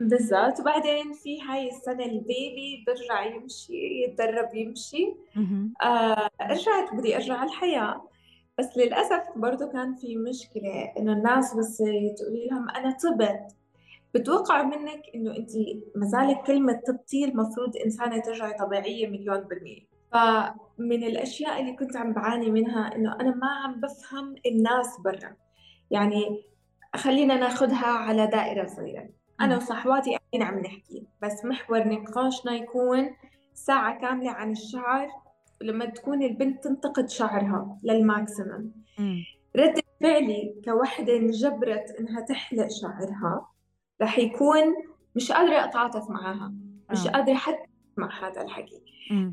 بالضبط. 0.00 0.60
وبعدين 0.60 1.12
في 1.12 1.42
هاي 1.42 1.68
السنة 1.68 2.04
البيبي 2.04 2.84
برجع 2.86 3.24
يمشي 3.26 4.04
يتدرب 4.04 4.54
يمشي. 4.54 5.14
آه 5.82 6.30
رجعت 6.42 6.94
بدي 6.94 7.16
أرجع 7.16 7.34
على 7.34 7.50
الحياة. 7.50 8.08
بس 8.58 8.76
للأسف 8.76 9.22
برضو 9.36 9.68
كان 9.68 9.94
في 9.94 10.16
مشكلة 10.16 10.92
إنه 10.98 11.12
الناس 11.12 11.54
بس 11.54 11.78
تقولي 12.18 12.48
لهم 12.50 12.70
أنا 12.70 12.90
طبت. 12.90 13.56
بتوقعوا 14.14 14.64
منك 14.64 15.02
إنه 15.14 15.36
أنت 15.36 15.50
مازالك 15.96 16.42
كلمة 16.46 16.80
طبتي 16.86 17.24
المفروض 17.24 17.76
إنسانة 17.76 18.18
ترجعي 18.18 18.52
طبيعية 18.52 19.06
مليون 19.06 19.40
بالمية. 19.40 19.80
فمن 20.12 21.04
الأشياء 21.04 21.60
اللي 21.60 21.72
كنت 21.72 21.96
عم 21.96 22.12
بعاني 22.12 22.50
منها 22.50 22.94
إنه 22.96 23.14
أنا 23.20 23.34
ما 23.34 23.46
عم 23.64 23.80
بفهم 23.80 24.34
الناس 24.46 25.00
برا. 25.04 25.36
يعني 25.90 26.42
خلينا 26.96 27.36
ناخذها 27.36 27.86
على 27.86 28.26
دائرة 28.26 28.66
صغيرة. 28.66 29.08
أنا 29.40 29.56
وصحباتي 29.56 30.16
قاعدين 30.16 30.42
عم 30.42 30.58
نحكي؟ 30.60 31.06
بس 31.22 31.44
محور 31.44 31.88
نقاشنا 31.88 32.52
يكون 32.52 33.10
ساعة 33.54 34.00
كاملة 34.00 34.30
عن 34.30 34.50
الشعر 34.50 35.08
ولما 35.60 35.84
تكون 35.84 36.22
البنت 36.22 36.64
تنتقد 36.64 37.08
شعرها 37.08 37.78
للماكسيمم. 37.82 38.70
رد 39.56 39.80
فعلي 40.00 40.54
كوحدة 40.64 41.16
انجبرت 41.16 41.90
إنها 42.00 42.20
تحلق 42.20 42.68
شعرها 42.82 43.48
رح 44.02 44.18
يكون 44.18 44.74
مش 45.16 45.32
قادرة 45.32 45.64
أتعاطف 45.64 46.10
معها 46.10 46.52
مش 46.90 47.06
آه. 47.06 47.10
قادرة 47.10 47.34
حتى 47.34 47.66
مع 47.96 48.28
هذا 48.28 48.42
الحكي. 48.42 48.82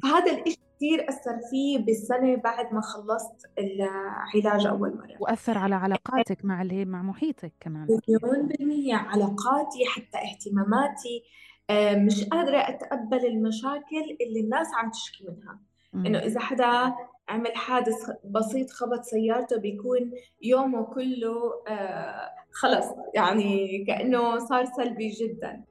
فهذا 0.04 0.32
الإشي 0.32 0.60
كثير 0.82 1.10
أثر 1.10 1.40
فيه 1.50 1.78
بالسنة 1.78 2.36
بعد 2.36 2.74
ما 2.74 2.82
خلصت 2.82 3.52
العلاج 3.60 4.68
أول 4.68 4.96
مرة. 4.98 5.16
وأثر 5.20 5.58
على 5.58 5.76
علاقاتك 5.76 6.46
مع 6.46 6.62
اللي 6.62 6.86
مع 6.86 7.02
محيطك 7.02 7.54
كمان. 7.60 7.88
مليون 8.10 8.48
بالمية 8.48 8.96
علاقاتي 8.96 9.86
حتى 9.86 10.18
اهتماماتي. 10.18 11.24
آه، 11.70 11.96
مش 11.96 12.24
قادرة 12.24 12.58
أتقبل 12.58 13.26
المشاكل 13.26 14.18
اللي 14.22 14.40
الناس 14.40 14.68
عم 14.76 14.92
تشكي 14.92 15.26
منها. 15.28 15.60
إنه 16.08 16.20
إذا 16.20 16.40
حدا 16.40 16.96
عمل 17.30 17.56
حادث 17.56 18.10
بسيط 18.24 18.70
خبط 18.70 19.02
سيارته 19.04 19.58
بيكون 19.58 20.12
يومه 20.42 20.84
كله 20.84 21.64
آه، 21.68 22.30
خلص. 22.52 22.86
يعني 23.16 23.84
كأنه 23.88 24.38
صار 24.40 24.66
سلبي 24.66 25.10
جدا. 25.10 25.64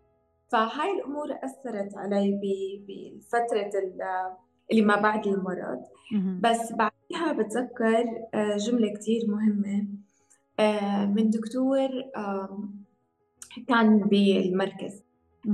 فهاي 0.53 0.91
الأمور 0.91 1.27
أثرت 1.45 1.97
علي 1.97 2.41
بفترة 2.89 3.71
اللي 4.71 4.83
ما 4.83 4.97
بعد 4.97 5.27
المرض. 5.27 5.81
بس 6.41 6.73
بعدها 6.73 7.33
بتذكر 7.33 8.05
آه، 8.35 8.57
جملة 8.57 8.95
كتير 8.95 9.23
مهمة. 9.29 9.87
آه، 10.61 11.07
من 11.07 11.31
دكتور 11.31 11.89
كان 13.69 13.99
بالمركز. 13.99 15.03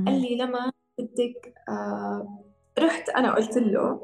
قال 0.07 0.20
لي 0.20 0.37
لما 0.37 0.72
بدك 0.98 1.55
آه، 1.68 2.42
رحت 2.79 3.09
أنا 3.09 3.35
قلت 3.35 3.57
له 3.57 4.02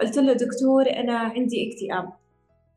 قلت 0.00 0.18
له 0.18 0.32
دكتور 0.32 0.90
أنا 0.90 1.18
عندي 1.18 1.72
اكتئاب. 1.72 2.12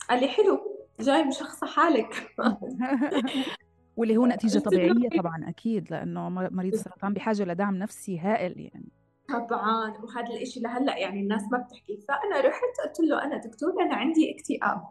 قال 0.09 0.19
لي 0.21 0.27
حلو 0.27 0.59
جاي 0.99 1.23
مشخصة 1.23 1.67
حالك. 1.67 2.13
واللي 3.97 4.17
هو 4.17 4.25
نتيجة 4.25 4.59
طبيعية 4.59 5.09
طبعا 5.17 5.49
أكيد 5.49 5.91
لأنه 5.91 6.29
مريض 6.29 6.73
السرطان 6.73 7.13
بحاجة 7.13 7.43
لدعم 7.43 7.75
نفسي 7.75 8.19
هائل 8.19 8.59
يعني. 8.59 8.89
طبعا 9.29 9.93
وهذا 10.03 10.27
الإشي 10.33 10.59
لهلأ 10.59 10.97
يعني 10.97 11.21
الناس 11.21 11.43
ما 11.51 11.57
بتحكي. 11.57 11.97
فأنا 12.07 12.41
رحت 12.47 12.87
قلت 12.87 12.99
له 12.99 13.23
أنا 13.23 13.37
دكتور 13.37 13.81
أنا 13.81 13.95
عندي 13.95 14.35
اكتئاب. 14.35 14.81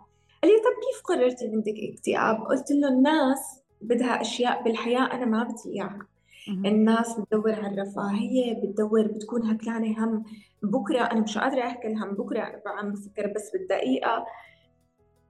قال 0.42 0.52
لي 0.52 0.58
طب 0.58 0.76
كيف 0.86 1.02
قررتي 1.04 1.48
عندك 1.48 1.74
اكتئاب؟ 1.92 2.42
قلت 2.42 2.70
له 2.70 2.88
الناس 2.88 3.62
بدها 3.80 4.20
أشياء 4.20 4.62
بالحياة 4.62 5.12
أنا 5.12 5.24
ما 5.24 5.42
بدي 5.42 5.74
إياها. 5.74 6.06
الناس 6.48 7.20
بتدور 7.20 7.52
على 7.52 7.74
الرفاهية 7.82 8.54
بتدور 8.62 9.02
بتكون 9.06 9.50
هكلانة 9.50 10.04
هم 10.04 10.24
بكرة 10.62 11.00
أنا 11.00 11.20
مش 11.20 11.38
قادرة 11.38 11.60
أحكي 11.62 11.94
هم 11.94 12.10
بكرة 12.14 12.40
أنا 12.40 12.60
عم 12.66 12.92
بفكر 12.92 13.32
بس 13.36 13.50
بالدقيقة. 13.52 14.26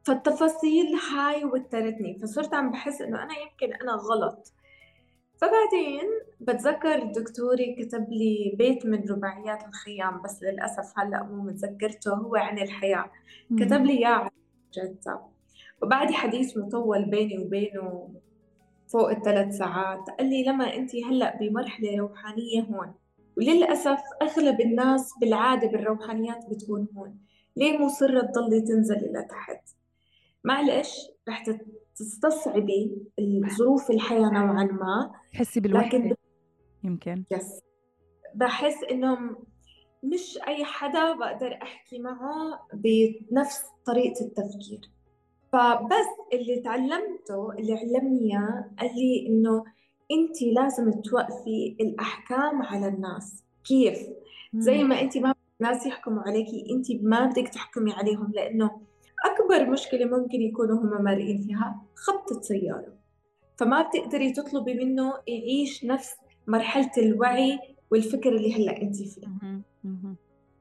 فالتفاصيل 0.04 0.86
هاي 1.12 1.44
وترتني. 1.44 2.18
فصرت 2.22 2.54
عم 2.54 2.70
بحس 2.70 3.00
إنه 3.00 3.22
أنا 3.22 3.32
يمكن 3.38 3.74
أنا 3.82 3.92
غلط. 3.92 4.52
فبعدين 5.40 6.04
بتذكر 6.40 7.04
دكتوري 7.04 7.74
كتب 7.74 8.06
لي 8.10 8.54
بيت 8.58 8.86
من 8.86 9.08
رباعيات 9.10 9.64
الخيام 9.68 10.22
بس 10.22 10.42
للأسف 10.42 10.98
هلأ 10.98 11.22
مو 11.22 11.42
متذكرته 11.42 12.14
هو 12.14 12.36
عن 12.36 12.58
الحياة. 12.58 13.10
كتب 13.58 13.84
لي 13.84 13.98
إياه 13.98 14.30
جدة. 14.74 15.20
وبعد 15.82 16.10
حديث 16.10 16.56
مطول 16.56 17.04
بيني 17.04 17.38
وبينه 17.38 18.10
فوق 18.88 19.10
الثلاث 19.10 19.56
ساعات 19.56 20.10
قال 20.18 20.30
لي 20.30 20.44
لما 20.44 20.74
أنت 20.74 20.96
هلأ 20.96 21.36
بمرحلة 21.36 21.98
روحانية 21.98 22.62
هون. 22.62 22.94
وللأسف 23.36 24.00
أغلب 24.22 24.60
الناس 24.60 25.12
بالعادة 25.20 25.68
بالروحانيات 25.68 26.46
بتكون 26.50 26.88
هون. 26.96 27.18
ليه 27.56 27.78
مصرة 27.78 28.20
تضلي 28.20 28.60
تنزلي 28.60 29.12
لتحت؟ 29.12 29.68
معلش 30.44 31.10
رح 31.28 31.44
تستصعبي 31.96 32.96
ظروف 33.58 33.90
الحياة 33.90 34.30
نوعا 34.30 34.64
ما. 34.64 35.12
تحسي 35.32 35.60
بالوحدة 35.60 35.98
لكن 35.98 36.14
يمكن. 36.84 37.24
يس 37.30 37.60
بحس 38.34 38.84
إنه 38.90 39.18
مش 40.02 40.38
أي 40.48 40.64
حدا 40.64 41.12
بقدر 41.12 41.58
أحكي 41.62 41.98
معه 41.98 42.60
بنفس 42.74 43.62
طريقة 43.86 44.24
التفكير. 44.24 44.90
فبس 45.52 46.06
اللي 46.32 46.60
تعلمته 46.60 47.52
اللي 47.58 47.72
علمني 47.74 48.20
إياه 48.20 48.70
قال 48.78 48.90
لي 48.96 49.26
إنه 49.28 49.64
أنت 50.10 50.42
لازم 50.42 51.00
توقفي 51.00 51.76
الأحكام 51.80 52.62
على 52.62 52.88
الناس. 52.88 53.44
كيف؟ 53.64 53.98
زي 54.54 54.84
ما 54.84 55.00
أنت 55.00 55.18
ما 55.18 55.34
الناس 55.60 55.86
يحكموا 55.86 56.22
عليكي 56.22 56.66
أنت 56.70 56.86
ما 57.02 57.26
بدك 57.26 57.48
تحكمي 57.48 57.92
عليهم 57.92 58.32
لأنه 58.34 58.80
أكبر 59.24 59.70
مشكلة 59.70 60.04
ممكن 60.04 60.40
يكونوا 60.42 60.80
هم 60.80 61.04
مارقين 61.04 61.42
فيها 61.42 61.82
خبطة 61.94 62.40
سيارة 62.42 62.96
فما 63.58 63.82
بتقدري 63.82 64.32
تطلبي 64.32 64.74
منه 64.74 65.12
يعيش 65.26 65.84
نفس 65.84 66.14
مرحلة 66.46 66.90
الوعي 66.98 67.58
والفكر 67.90 68.36
اللي 68.36 68.54
هلأ 68.54 68.82
أنت 68.82 68.96
فيه. 68.96 69.26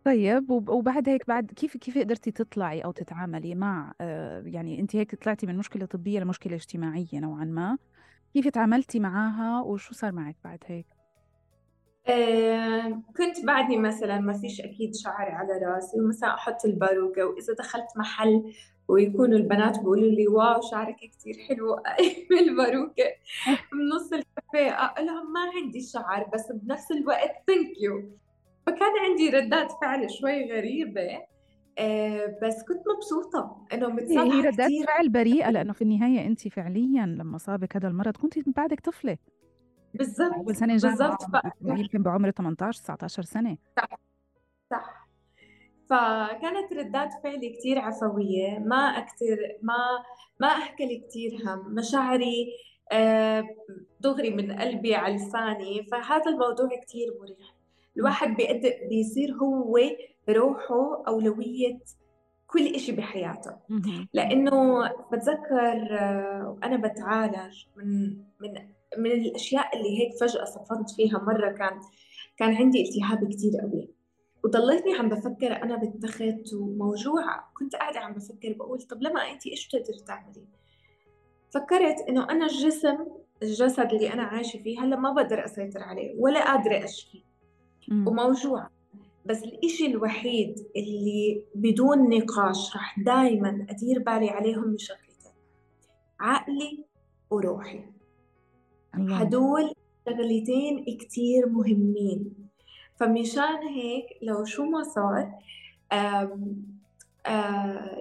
طيب 0.06 0.50
وبعد 0.50 1.10
هيك 1.10 1.28
بعد 1.28 1.52
كيف 1.52 1.78
كيف 1.78 1.98
قدرتي 1.98 2.32
تطلعي 2.32 2.82
أو 2.82 2.92
تتعاملي 2.92 3.56
مع 3.56 3.94
آه، 4.02 4.44
يعني 4.46 4.80
أنتِ 4.80 4.96
هيك 4.96 5.16
طلعتي 5.16 5.48
من 5.48 5.58
مشكلة 5.58 5.86
طبية 5.86 6.20
لمشكلة 6.20 6.56
اجتماعية 6.56 7.20
نوعًا 7.20 7.46
ما، 7.46 7.78
كيف 8.34 8.48
تعاملتي 8.48 9.00
معاها 9.00 9.62
وشو 9.62 9.94
صار 9.94 10.12
معك 10.12 10.36
بعد 10.44 10.60
هيك؟ 10.68 10.86
آه، 13.26 13.34
كنت 13.34 13.46
بعدني 13.46 13.78
مثلا 13.78 14.20
ما 14.20 14.34
فيش 14.34 14.62
أكيد 14.62 14.96
شعر 14.96 15.32
على 15.32 15.66
راسي 15.66 16.02
ومثلا 16.02 16.34
أحط 16.34 16.66
الباروكة 16.66 17.26
وإذا 17.26 17.54
دخلت 17.54 17.88
محل 17.96 18.54
ويكونوا 18.88 19.38
البنات 19.38 19.80
بيقولوا 19.80 20.10
لي 20.10 20.28
wow 20.28 20.62
شعرك 20.72 20.96
كتير 20.96 21.36
حلو 21.48 21.76
بالباروكة 22.30 23.04
بنص 23.72 24.14
الكافيه 24.14 24.86
أقول 24.86 25.06
لهم 25.06 25.34
ما 25.34 25.40
عندي 25.56 25.82
شعر 25.82 26.30
بس 26.34 26.52
بنفس 26.52 26.92
الوقت 26.92 27.32
thank 27.48 27.82
you 27.82 28.04
فكان 28.68 28.92
عندي 29.10 29.30
ردات 29.30 29.72
فعل 29.82 30.12
شوي 30.12 30.52
غريبة 30.54 31.36
آه 31.78 32.38
بس 32.44 32.64
كنت 32.64 32.84
مبسوطة 32.96 33.66
إنه 33.74 33.90
متصالحة 33.90 34.38
هي 34.38 34.42
ردات 34.42 34.72
فعل 34.88 35.10
بريئة 35.10 35.50
لأنه 35.52 35.74
في 35.74 35.82
النهاية 35.82 36.28
أنت 36.28 36.48
فعليا 36.48 37.06
لما 37.06 37.38
صابك 37.38 37.76
هذا 37.76 37.88
المرض 37.88 38.18
كنت 38.18 38.50
بعدك 38.50 38.80
طفلة. 38.80 39.18
بالضبط 39.98 40.34
أول 40.34 40.56
سنة 40.56 40.78
جامعة 40.78 41.18
يمكن 41.62 42.04
بعمر 42.04 42.32
18 42.32 42.82
19 42.84 43.24
سنة. 43.24 43.58
صح 43.78 44.00
صح. 44.72 45.06
فكانت 45.90 46.74
ردات 46.74 47.10
فعلي 47.24 47.50
كتير 47.50 47.80
عفوية 47.80 48.60
ما 48.60 48.76
أكتر 48.78 49.38
ما 49.62 49.76
ما 50.40 50.48
أحكي 50.48 50.98
كتير 50.98 51.32
هم. 51.46 51.76
مشاعري 51.76 52.48
آه، 52.92 53.44
دغري 54.00 54.30
من 54.30 54.52
قلبي 54.52 54.96
على 54.96 55.16
لساني 55.16 55.84
فهذا 55.92 56.32
الموضوع 56.32 56.70
كتير 56.84 57.08
مريح. 57.22 57.56
الواحد 57.98 58.38
بيصير 58.90 59.34
هو 59.34 59.78
روحه 60.30 61.04
أولوية 61.08 61.80
كل 62.48 62.76
إشي 62.76 62.92
بحياته. 62.92 63.52
لأنه 64.14 64.88
بتذكر 65.12 65.98
آه، 66.00 66.58
أنا 66.64 66.78
بتعالج 66.78 67.66
من 67.76 68.18
من 68.40 68.58
من 68.98 69.12
الأشياء 69.12 69.78
اللي 69.78 70.00
هيك 70.00 70.14
فجأة 70.14 70.46
صفنت 70.46 70.90
فيها 70.90 71.20
مرة 71.20 71.52
كان 71.52 71.80
كان 72.38 72.56
عندي 72.56 72.82
التهاب 72.82 73.30
كتير 73.30 73.52
قوي. 73.62 73.90
وضليتني 74.44 74.94
عم 74.94 75.10
بفكر 75.10 75.64
أنا 75.64 75.76
بالتخت 75.76 76.54
وموجوعة. 76.54 77.52
كنت 77.60 77.76
قاعدة 77.76 78.00
عم 78.00 78.14
بفكر 78.14 78.54
بقول 78.54 78.82
طب 78.82 79.02
لما 79.02 79.32
أنت 79.32 79.48
إيش 79.48 79.68
بتقدري 79.68 80.00
تعملي؟ 80.08 80.46
فكرت 81.50 82.00
إنه 82.10 82.30
أنا 82.30 82.46
الجسم 82.46 82.98
الجسد 83.44 83.94
اللي 83.94 84.14
أنا 84.14 84.24
عايشة 84.24 84.58
فيه 84.58 84.80
هلأ 84.80 84.96
ما 84.96 85.12
بقدر 85.12 85.46
أسيطر 85.46 85.84
عليه 85.84 86.16
ولا 86.20 86.46
قادرة 86.46 86.84
أشفي. 86.84 87.24
وموجوعة 87.92 88.72
بس 89.26 89.44
الإشي 89.44 89.86
الوحيد 89.86 90.68
اللي 90.76 91.44
بدون 91.56 92.10
نقاش 92.10 92.76
رح 92.76 93.00
دايما 93.00 93.66
أدير 93.70 94.00
بالي 94.00 94.30
عليهم 94.30 94.78
شغلتين 94.78 95.32
عقلي 96.20 96.86
وروحي. 97.30 97.84
الله. 98.98 99.18
هدول 99.18 99.74
شغلتين 100.06 100.86
كتير 100.86 101.50
مهمين. 101.50 102.34
فمشان 102.96 103.68
هيك 103.76 104.06
لو 104.22 104.46
شو 104.46 104.66
ما 104.66 104.84
صار 104.84 105.32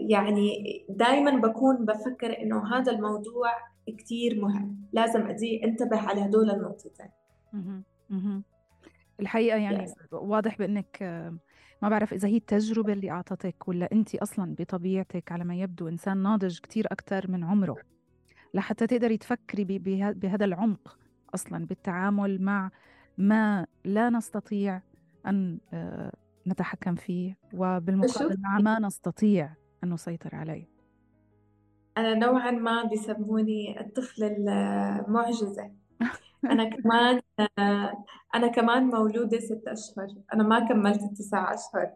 يعني 0.00 0.84
دايما 0.88 1.30
بكون 1.30 1.84
بفكر 1.84 2.42
إنه 2.42 2.74
هذا 2.74 2.92
الموضوع 2.92 3.50
كتير 3.98 4.40
مهم. 4.40 4.76
لازم 4.92 5.26
أدي 5.26 5.64
انتبه 5.64 5.98
على 5.98 6.20
هدول 6.20 6.50
النقطتين. 6.50 7.10
الحقيقة 9.20 9.58
يعني 9.58 9.86
yes. 9.86 9.92
واضح 10.12 10.58
بأنك 10.58 11.02
ما 11.82 11.88
بعرف 11.88 12.12
إذا 12.12 12.28
هي 12.28 12.36
التجربة 12.36 12.92
اللي 12.92 13.10
أعطتك 13.10 13.68
ولا 13.68 13.88
أنت 13.92 14.14
أصلا 14.14 14.54
بطبيعتك 14.58 15.32
على 15.32 15.44
ما 15.44 15.56
يبدو 15.56 15.88
إنسان 15.88 16.18
ناضج 16.18 16.58
كتير 16.58 16.86
أكثر 16.92 17.30
من 17.30 17.44
عمره. 17.44 17.76
لحتى 18.54 18.86
تقدري 18.86 19.16
تفكري 19.16 19.64
بهذا 20.14 20.44
العمق 20.44 20.98
أصلا 21.34 21.66
بالتعامل 21.66 22.42
مع 22.42 22.70
ما 23.18 23.66
لا 23.84 24.10
نستطيع 24.10 24.80
أن 25.26 25.58
آه، 25.72 26.12
نتحكم 26.46 26.94
فيه 26.94 27.36
وبالمقابل 27.54 28.36
مع 28.40 28.58
ما 28.58 28.78
نستطيع 28.78 29.50
أن 29.84 29.92
نسيطر 29.92 30.34
عليه. 30.34 30.68
أنا 31.98 32.14
نوعا 32.14 32.50
ما 32.50 32.84
بيسموني 32.84 33.80
الطفلة 33.80 34.26
المعجزة. 34.26 35.70
أنا 36.44 36.64
كمان 36.74 37.20
أنا 38.34 38.46
كمان 38.46 38.86
مولودة 38.86 39.40
ست 39.40 39.62
أشهر. 39.66 40.08
أنا 40.34 40.42
ما 40.42 40.68
كملت 40.68 41.02
التسع 41.02 41.54
أشهر. 41.54 41.90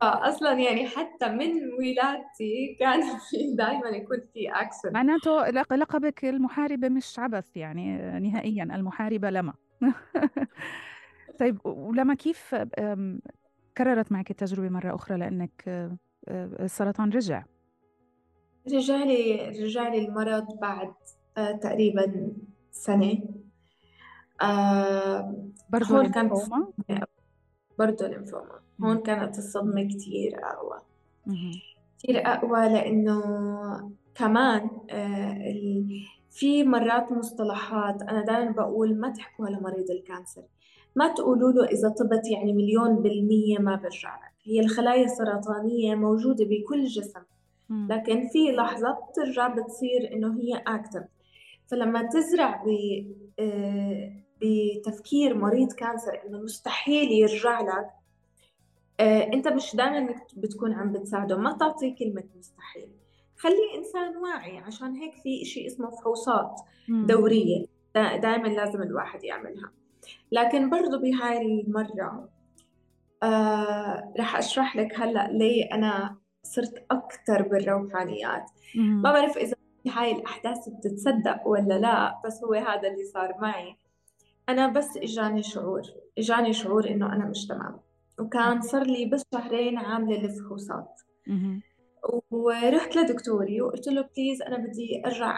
فأصلا 0.00 0.52
يعني 0.52 0.88
حتى 0.88 1.28
من 1.28 1.50
ولادتي 1.78 2.76
كان 2.80 3.02
في 3.30 3.54
دائما 3.54 3.88
يكون 3.88 4.20
في 4.34 4.48
أكشن 4.50 4.92
معناته 4.92 5.50
لقبك 5.50 6.24
المحاربة 6.24 6.88
مش 6.88 7.18
عبث 7.18 7.56
يعني 7.56 7.96
نهائيا 8.20 8.62
المحاربة 8.62 9.30
لما. 9.30 9.52
طيب 11.40 11.66
ولما 11.66 12.14
كيف 12.14 12.54
كررت 13.78 14.12
معك 14.12 14.30
التجربة 14.30 14.68
مرة 14.68 14.94
أخرى 14.94 15.18
لأنك 15.18 15.64
آه، 15.68 15.96
السرطان 16.60 17.10
رجع؟ 17.10 17.44
رجع 18.66 18.96
لي 18.96 19.48
رجع 19.48 19.88
لي 19.88 19.98
المرض 19.98 20.58
بعد 20.60 20.94
تقريبا 21.60 22.32
سنة. 22.70 23.18
آه 24.42 25.34
برضه 25.70 25.86
هون 25.96 26.12
كانت 26.12 26.32
برضه 27.78 28.06
لينفوما 28.08 28.60
هون 28.82 28.98
كانت 28.98 29.38
الصدمة 29.38 29.82
كتير 29.82 30.40
أقوى. 30.44 30.78
كتير 31.98 32.26
أقوى 32.26 32.68
لأنه 32.68 33.22
كمان 34.14 34.70
آه 34.90 35.54
في 36.30 36.64
مرات 36.64 37.12
مصطلحات 37.12 38.02
أنا 38.02 38.24
دائما 38.24 38.50
بقول 38.50 39.00
ما 39.00 39.10
تحكوا 39.10 39.48
لمريض 39.48 39.90
الكانسر. 39.90 40.42
ما 40.96 41.08
تقولوا 41.08 41.52
له 41.52 41.64
إذا 41.64 41.88
طبت 41.88 42.30
يعني 42.30 42.52
مليون 42.52 42.96
بالمية 42.96 43.58
ما 43.58 43.76
برجع 43.76 44.16
لك 44.16 44.32
هي 44.44 44.60
الخلايا 44.60 45.04
السرطانية 45.04 45.94
موجودة 45.94 46.44
بكل 46.44 46.84
جسم. 46.84 47.20
لكن 47.70 48.28
في 48.28 48.52
لحظة 48.52 48.98
بترجع 49.10 49.48
بتصير 49.48 50.12
إنه 50.12 50.40
هي 50.40 50.62
أكتف 50.66 51.04
فلما 51.66 52.02
تزرع 52.02 52.64
ب 52.66 52.68
آه، 53.38 54.12
بتفكير 54.42 55.34
مريض 55.34 55.72
كانسر 55.72 56.20
إنه 56.26 56.38
مستحيل 56.38 57.12
يرجع 57.12 57.60
لك 57.60 57.86
آه، 59.00 59.32
أنت 59.32 59.48
مش 59.48 59.76
دائما 59.76 60.14
بتكون 60.36 60.72
عم 60.72 60.92
بتساعده 60.92 61.36
ما 61.36 61.52
تعطيه 61.52 61.94
كلمة 61.94 62.24
مستحيل. 62.38 62.88
خليه 63.36 63.78
إنسان 63.78 64.16
واعي 64.16 64.58
عشان 64.58 64.94
هيك 64.94 65.14
في 65.14 65.44
شيء 65.44 65.66
اسمه 65.66 65.90
فحوصات 65.90 66.60
دورية 66.88 67.66
دائما 67.94 68.48
لازم 68.48 68.82
الواحد 68.82 69.24
يعملها. 69.24 69.72
لكن 70.32 70.70
برضو 70.70 70.98
بهاي 70.98 71.42
المرة 71.42 72.28
آه 73.22 74.12
رح 74.18 74.36
أشرح 74.36 74.76
لك 74.76 75.00
هلأ 75.00 75.28
ليه 75.32 75.64
أنا 75.72 76.16
صرت 76.42 76.86
أكثر 76.90 77.42
بالروحانيات. 77.42 78.50
ما 78.76 79.12
بعرف 79.12 79.36
إذا 79.38 79.56
هاي 79.88 80.12
الأحداث 80.12 80.68
بتتصدق 80.68 81.46
ولا 81.46 81.78
لا 81.78 82.20
بس 82.24 82.44
هو 82.44 82.54
هذا 82.54 82.88
اللي 82.88 83.04
صار 83.04 83.34
معي. 83.40 83.76
أنا 84.48 84.66
بس 84.68 84.96
إجاني 84.96 85.42
شعور 85.42 85.82
إجاني 86.18 86.52
شعور 86.52 86.90
إنه 86.90 87.06
أنا 87.12 87.24
مش 87.24 87.46
تمام. 87.46 87.80
وكان 88.20 88.62
صار 88.62 88.82
لي 88.82 89.04
بس 89.04 89.22
شهرين 89.34 89.78
عاملة 89.78 90.24
الفحوصات 90.24 91.00
ورحت 92.30 92.96
لدكتوري 92.96 93.60
وقلت 93.62 93.88
له 93.88 94.08
بليز 94.16 94.42
أنا 94.42 94.56
بدي 94.56 95.02
أرجع 95.06 95.30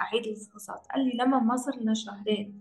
أعيد 0.00 0.26
الفحوصات. 0.26 0.86
قال 0.94 1.04
لي 1.04 1.12
لما 1.12 1.38
ما 1.38 1.56
صار 1.56 1.76
لنا 1.80 1.94
شهرين. 1.94 2.60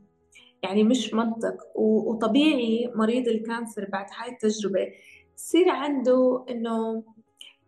يعني 0.63 0.84
مش 0.84 1.13
منطق. 1.13 1.58
وطبيعي 1.75 2.91
مريض 2.95 3.28
ال 3.28 3.36
cancer 3.36 3.89
بعد 3.89 4.06
هاي 4.17 4.32
التجربة 4.32 4.88
يصير 5.38 5.69
عنده 5.69 6.45
إنه 6.49 7.04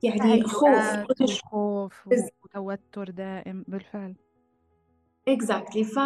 يعني 0.04 0.44
خوف. 0.44 1.06
خوف 1.46 2.08
وتوتر 2.44 3.10
دائم 3.10 3.66
بالفعل. 3.68 4.16
exactly 5.28 5.84
ف 5.84 6.00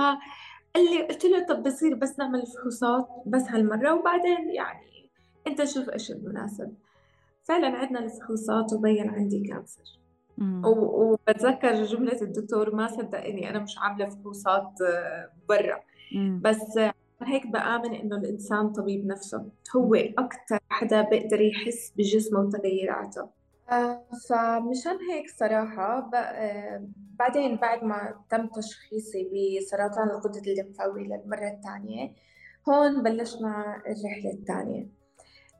اللي 0.75 1.01
قلت 1.01 1.25
له 1.25 1.45
طب 1.45 1.63
بصير 1.63 1.95
بس 1.95 2.19
نعمل 2.19 2.43
فحوصات 2.45 3.07
بس 3.25 3.41
هالمرة 3.41 3.93
وبعدين 3.93 4.49
يعني 4.49 4.94
أنت 5.47 5.63
شوف 5.63 5.89
إيش 5.89 6.11
المناسب. 6.11 6.73
فعلا 7.43 7.67
عندنا 7.67 7.99
الفحوصات 7.99 8.73
وبين 8.73 9.09
عندي 9.09 9.47
cancer. 9.47 9.99
وبتذكر 10.65 11.83
جملة 11.83 12.21
الدكتور 12.21 12.75
ما 12.75 12.87
صدقني 12.87 13.49
أنا 13.49 13.59
مش 13.59 13.77
عاملة 13.77 14.09
فحوصات 14.09 14.81
آه، 14.81 15.29
برا. 15.49 15.83
بس 16.41 16.79
هيك 17.21 17.47
بآمن 17.47 17.93
إنه 17.95 18.17
الإنسان 18.17 18.69
طبيب 18.69 19.07
نفسه. 19.07 19.49
هو 19.75 19.95
أكثر 19.95 20.59
حدا 20.69 21.01
بيقدر 21.01 21.41
يحس 21.41 21.93
بجسمه 21.97 22.39
وتغيراته 22.39 23.29
آه، 23.71 24.05
فمشان 24.29 24.97
هيك 25.11 25.29
صراحة 25.29 26.11
آه، 26.15 26.87
بعدين 27.19 27.55
بعد 27.55 27.83
ما 27.83 28.15
تم 28.29 28.47
تشخيصي 28.47 29.29
بسرطان 29.59 30.09
الغدد 30.09 30.47
الليمفاوي 30.47 31.03
للمرة 31.03 31.47
الثانية 31.47 32.11
هون 32.69 33.03
بلشنا 33.03 33.81
الرحلة 33.87 34.31
الثانية. 34.33 34.87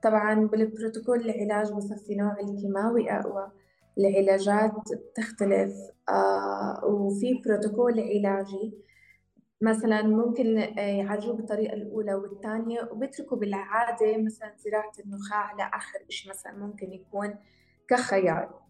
طبعا 0.06 0.48
بالبروتوكول 0.48 1.30
العلاج 1.30 1.72
بصفي 1.72 2.16
نوع 2.16 2.38
الكيماوي 2.40 3.12
أقوى. 3.12 3.52
العلاجات 3.98 4.74
بتختلف 4.94 5.74
آه 6.10 6.86
وفي 6.86 7.42
بروتوكول 7.46 8.00
علاجي. 8.00 8.74
مثلا 9.62 10.02
ممكن 10.02 10.58
آه، 10.58 10.80
يعالجوه 10.80 11.36
بالطريقة 11.36 11.74
الأولى 11.74 12.14
والثانية 12.14 12.90
وبيتركوا 12.92 13.38
بالعادة 13.38 14.18
مثلا 14.18 14.54
زراعة 14.58 14.92
النخاع 15.06 15.54
لآخر 15.54 16.00
شيء 16.10 16.30
مثلا 16.30 16.54
ممكن 16.58 16.94
يكون 16.94 17.36
كخيار. 17.88 18.62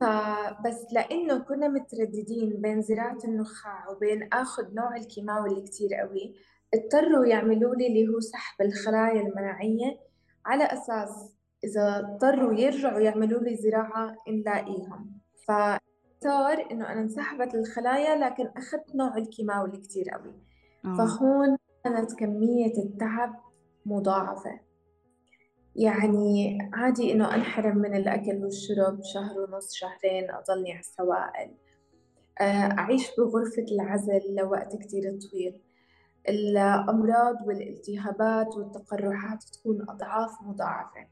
فبس 0.00 0.92
لأنه 0.92 1.38
كنا 1.38 1.68
مترددين 1.68 2.60
بين 2.60 2.82
زراعة 2.82 3.18
النخاع 3.24 3.88
وبين 3.90 4.28
آخذ 4.32 4.74
نوع 4.74 4.96
الكيماوي 4.96 5.48
اللي 5.48 5.62
كتير 5.62 5.94
قوي 5.94 6.34
اضطروا 6.74 7.26
يعملوا 7.26 7.74
لي 7.74 7.86
اللي 7.86 8.08
هو 8.08 8.20
سحب 8.20 8.66
الخلايا 8.66 9.20
المناعية 9.20 9.98
على 10.46 10.64
أساس 10.64 11.34
إذا 11.64 11.98
اضطروا 11.98 12.52
يرجعوا 12.54 13.00
يعملوا 13.00 13.40
لي 13.40 13.56
زراعة 13.56 14.16
نلاقيهم 14.28 15.20
فصار 15.44 16.70
إنه 16.70 16.92
أنا 16.92 17.00
انسحبت 17.00 17.54
الخلايا 17.54 18.16
لكن 18.16 18.46
أخذت 18.56 18.94
نوع 18.94 19.16
الكيماوي 19.16 19.68
اللي 19.68 19.80
كتير 19.80 20.10
قوي. 20.10 20.34
آه. 20.84 20.96
فهون 20.96 21.56
كانت 21.84 22.12
كمية 22.14 22.78
التعب 22.78 23.40
مضاعفة. 23.86 24.60
يعني 25.76 26.58
عادي 26.72 27.12
إنه 27.12 27.34
أنحرم 27.34 27.78
من 27.78 27.94
الأكل 27.94 28.36
والشرب 28.42 29.00
شهر 29.02 29.40
ونص 29.40 29.74
شهرين 29.74 30.30
أضلني 30.30 30.72
على 30.72 30.80
السوائل. 30.80 31.50
آه، 32.40 32.78
أعيش 32.78 33.10
بغرفة 33.18 33.64
العزل 33.72 34.34
لوقت 34.34 34.76
كتير 34.76 35.02
طويل. 35.02 35.60
الأمراض 36.28 37.36
والالتهابات 37.46 38.56
والتقرحات 38.56 39.42
تكون 39.42 39.82
أضعاف 39.88 40.42
مضاعفة. 40.42 41.06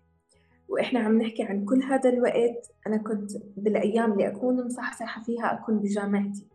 وإحنا 0.68 1.00
عم 1.00 1.22
نحكي 1.22 1.42
عن 1.42 1.64
كل 1.64 1.82
هذا 1.82 2.10
الوقت 2.10 2.72
أنا 2.86 2.96
كنت 2.96 3.30
بالأيام 3.56 4.12
اللي 4.12 4.28
أكون 4.28 4.66
مصحصحة 4.66 5.22
فيها 5.22 5.52
أكون 5.52 5.78
بجامعتي. 5.78 6.46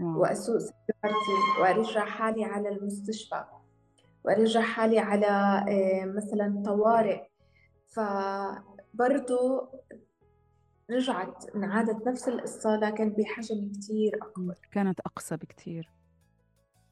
وأسوق 0.00 0.58
سيارتي 0.58 1.60
وأرجع 1.60 2.04
حالي 2.04 2.44
على 2.44 2.68
المستشفى 2.68 3.44
وأرجع 4.24 4.60
حالي 4.60 4.98
على 4.98 5.26
آه، 5.68 6.04
مثلا 6.04 6.62
طوارئ. 6.66 7.22
فبرضه 7.88 9.68
رجعت 10.90 11.44
انعادت 11.56 12.08
نفس 12.08 12.28
القصة 12.28 12.76
لكن 12.76 13.08
بحجم 13.10 13.72
كتير 13.72 14.18
أكبر. 14.22 14.54
كانت 14.72 15.00
أقصى 15.00 15.36
بكتير. 15.36 15.95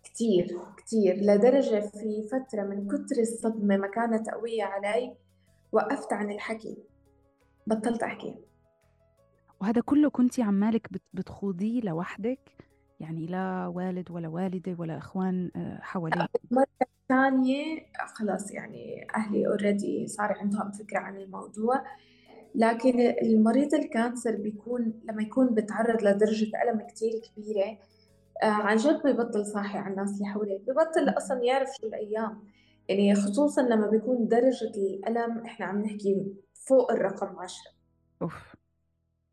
كتير 0.04 0.58
كتير. 0.76 1.14
لدرجة 1.16 1.80
في 1.80 2.22
فترة 2.22 2.62
من 2.62 2.88
كتر 2.88 3.20
الصدمة 3.20 3.76
ما 3.76 3.86
كانت 3.86 4.30
قوية 4.30 4.64
علي 4.64 5.16
وقفت 5.72 6.12
عن 6.12 6.30
الحكي. 6.30 6.76
بطلت 7.66 8.02
أحكي. 8.02 8.34
وهذا 9.60 9.80
كله 9.80 10.10
كنتي 10.10 10.42
عمالك 10.42 10.88
بتخوضيه 11.14 11.80
لوحدك؟ 11.80 12.38
يعني 13.00 13.26
لا 13.26 13.66
والد 13.66 14.10
ولا 14.10 14.28
والدة 14.28 14.76
ولا 14.78 14.98
إخوان 14.98 15.50
آه، 15.56 15.78
حواليك؟ 15.82 16.28
مرة 16.50 16.66
ثانية 17.08 17.86
خلاص 18.14 18.50
يعني 18.50 19.06
أهلي 19.16 19.46
already 19.46 20.06
صار 20.06 20.38
عندهم 20.38 20.70
فكرة 20.70 20.98
عن 20.98 21.16
الموضوع. 21.16 21.84
لكن 22.54 23.00
المريض 23.00 23.74
ال 23.74 23.83
cancer 23.83 24.36
بيكون 24.36 24.92
لما 25.04 25.22
يكون 25.22 25.54
بتعرض 25.54 26.02
لدرجة 26.02 26.50
ألم 26.62 26.80
كتير 26.86 27.12
كبيرة 27.36 27.64
آه، 27.64 27.78
عن 28.42 28.76
جد 28.76 29.02
ببطل 29.04 29.46
صاحي 29.46 29.78
على 29.78 29.90
الناس 29.90 30.14
اللي 30.14 30.26
حواليه 30.26 30.58
ببطل 30.58 31.08
أصلا 31.18 31.44
يعرف 31.44 31.68
شو 31.80 31.86
الأيام. 31.86 32.42
يعني 32.88 33.14
خصوصا 33.14 33.62
لما 33.62 33.86
بيكون 33.86 34.28
درجة 34.28 34.72
الألم 34.76 35.38
إحنا 35.38 35.66
عم 35.66 35.82
نحكي 35.82 36.26
فوق 36.54 36.92
الرقم 36.92 37.38
عشرة. 37.38 37.72
أوف. 38.22 38.56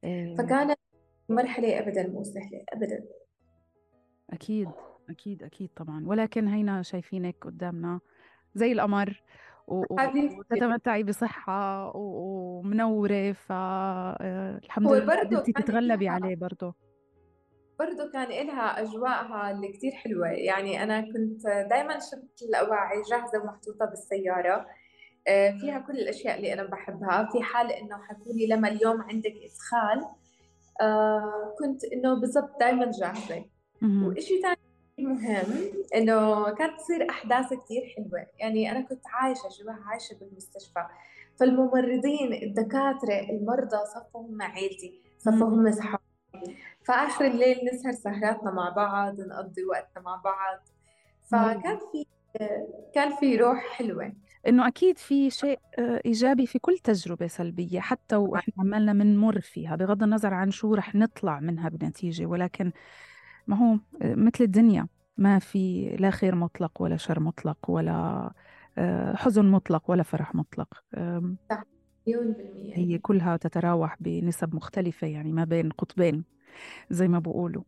إيه. 0.03 0.35
فكانت 0.35 0.79
مرحلة 1.29 1.79
أبدا 1.79 2.07
مو 2.07 2.23
سهلة 2.23 2.63
أبدا. 2.69 3.03
أكيد 4.29 4.69
أكيد 5.09 5.43
أكيد 5.43 5.69
طبعا. 5.75 6.07
ولكن 6.07 6.47
هينا 6.47 6.81
شايفينك 6.81 7.35
قدامنا 7.41 7.99
زي 8.55 8.71
القمر 8.71 9.23
وتتمتعي 9.67 11.03
بصحة 11.03 11.91
ومنورة 11.95 13.31
فالحمد 13.31 14.91
لله 14.91 15.19
قدرتي 15.19 15.51
تتغلبي 15.51 16.09
عليه 16.09 16.35
برضه 16.35 16.75
برضه 17.81 18.11
كان 18.11 18.31
إلها 18.31 18.81
أجواءها 18.81 19.51
اللي 19.51 19.67
كتير 19.67 19.91
حلوة. 19.91 20.27
يعني 20.27 20.83
أنا 20.83 21.01
كنت 21.01 21.47
دايما 21.69 21.99
شفت 21.99 22.41
الأواعي 22.49 23.01
جاهزة 23.09 23.41
ومحطوطة 23.43 23.85
بالسيارة. 23.85 24.65
آه، 25.27 25.51
فيها 25.51 25.79
كل 25.79 25.93
الأشياء 25.93 26.37
اللي 26.37 26.53
أنا 26.53 26.63
بحبها. 26.63 27.29
في 27.31 27.43
حال 27.43 27.71
إنه 27.71 27.97
حكولي 27.97 28.47
لما 28.47 28.67
اليوم 28.67 29.01
عندك 29.01 29.33
إدخال 29.43 30.05
آه، 30.81 31.55
كنت 31.59 31.83
إنه 31.83 32.13
بالضبط 32.21 32.59
دايما 32.59 32.91
جاهزة. 32.91 33.45
وإشي 33.83 34.41
ثاني 34.41 34.57
مهم 34.99 35.71
إنه 35.95 36.49
كانت 36.55 36.79
تصير 36.79 37.09
أحداث 37.09 37.53
كتير 37.53 37.93
حلوة. 37.95 38.25
يعني 38.39 38.71
أنا 38.71 38.81
كنت 38.81 39.01
عايشة 39.13 39.49
شبه 39.49 39.73
عايشة 39.85 40.15
بالمستشفى. 40.19 40.85
فالممرضين 41.39 42.33
الدكاترة 42.43 43.19
المرضى 43.29 43.77
صفوا 43.95 44.21
هم 44.21 44.41
عيلتي 44.41 45.01
صفوا 45.19 45.47
هم 45.47 45.67
أصحابي. 45.67 46.11
فآخر 46.83 47.25
الليل 47.25 47.57
نسهر 47.73 47.93
سهراتنا 47.93 48.51
مع 48.51 48.69
بعض 48.69 49.21
نقضي 49.21 49.63
وقتنا 49.63 50.03
مع 50.03 50.15
بعض. 50.15 50.59
فكان 51.23 51.77
في 51.91 52.05
كان 52.93 53.15
في 53.15 53.37
روح 53.37 53.65
حلوة. 53.77 54.13
إنه 54.47 54.67
أكيد 54.67 54.97
في 54.97 55.29
شيء 55.29 55.59
آه، 55.79 56.01
إيجابي 56.05 56.47
في 56.47 56.59
كل 56.59 56.77
تجربة 56.77 57.27
سلبية 57.27 57.79
حتى 57.79 58.15
وإحنا 58.15 58.53
عمالنا 58.59 58.93
بنمر 58.93 59.41
فيها 59.41 59.75
بغض 59.75 60.03
النظر 60.03 60.33
عن 60.33 60.51
شو 60.51 60.73
رح 60.73 60.95
نطلع 60.95 61.39
منها 61.39 61.69
بنتيجة 61.69 62.25
ولكن 62.25 62.71
ما 63.47 63.57
هو 63.57 63.73
آه، 64.01 64.15
مثل 64.15 64.43
الدنيا. 64.43 64.87
ما 65.17 65.39
في 65.39 65.95
لا 65.99 66.09
خير 66.09 66.35
مطلق 66.35 66.81
ولا 66.81 66.97
شر 66.97 67.19
مطلق 67.19 67.69
ولا 67.69 68.31
آه، 68.77 69.15
حزن 69.15 69.45
مطلق 69.45 69.91
ولا 69.91 70.03
فرح 70.03 70.35
مطلق. 70.35 70.83
صح. 71.49 71.63
مليون 72.07 72.31
بالمية. 72.31 72.77
هي 72.77 72.97
كلها 72.97 73.37
تتراوح 73.37 73.95
بنسب 73.99 74.55
مختلفة 74.55 75.07
يعني 75.07 75.31
ما 75.31 75.43
بين 75.43 75.69
قطبين 75.69 76.23
زي 76.89 77.07
ما 77.07 77.19
بقولوا. 77.19 77.63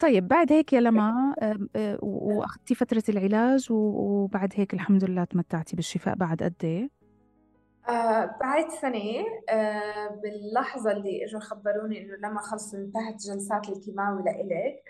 طيب 0.00 0.28
بعد 0.28 0.52
هيك 0.52 0.72
يا 0.72 0.80
لما 0.80 1.34
آه، 1.76 1.98
وأخذتي 2.02 2.74
فترة 2.74 3.02
العلاج 3.08 3.66
وبعد 3.70 4.52
هيك 4.56 4.74
الحمد 4.74 5.04
لله 5.04 5.24
تمتعتي 5.24 5.76
بالشفاء 5.76 6.14
بعد 6.14 6.42
قد 6.42 6.54
إيه؟ 6.64 6.90
آه 7.88 8.36
بعد 8.40 8.68
سنة 8.68 9.24
آه 9.48 10.20
باللحظة 10.22 10.92
اللي 10.92 11.24
إجوا 11.24 11.40
خبروني 11.40 12.02
إنه 12.04 12.16
لما 12.16 12.40
خلص 12.40 12.74
انتهت 12.74 13.14
جلسات 13.16 13.68
الكيماوي 13.68 14.22
لإلك 14.22 14.82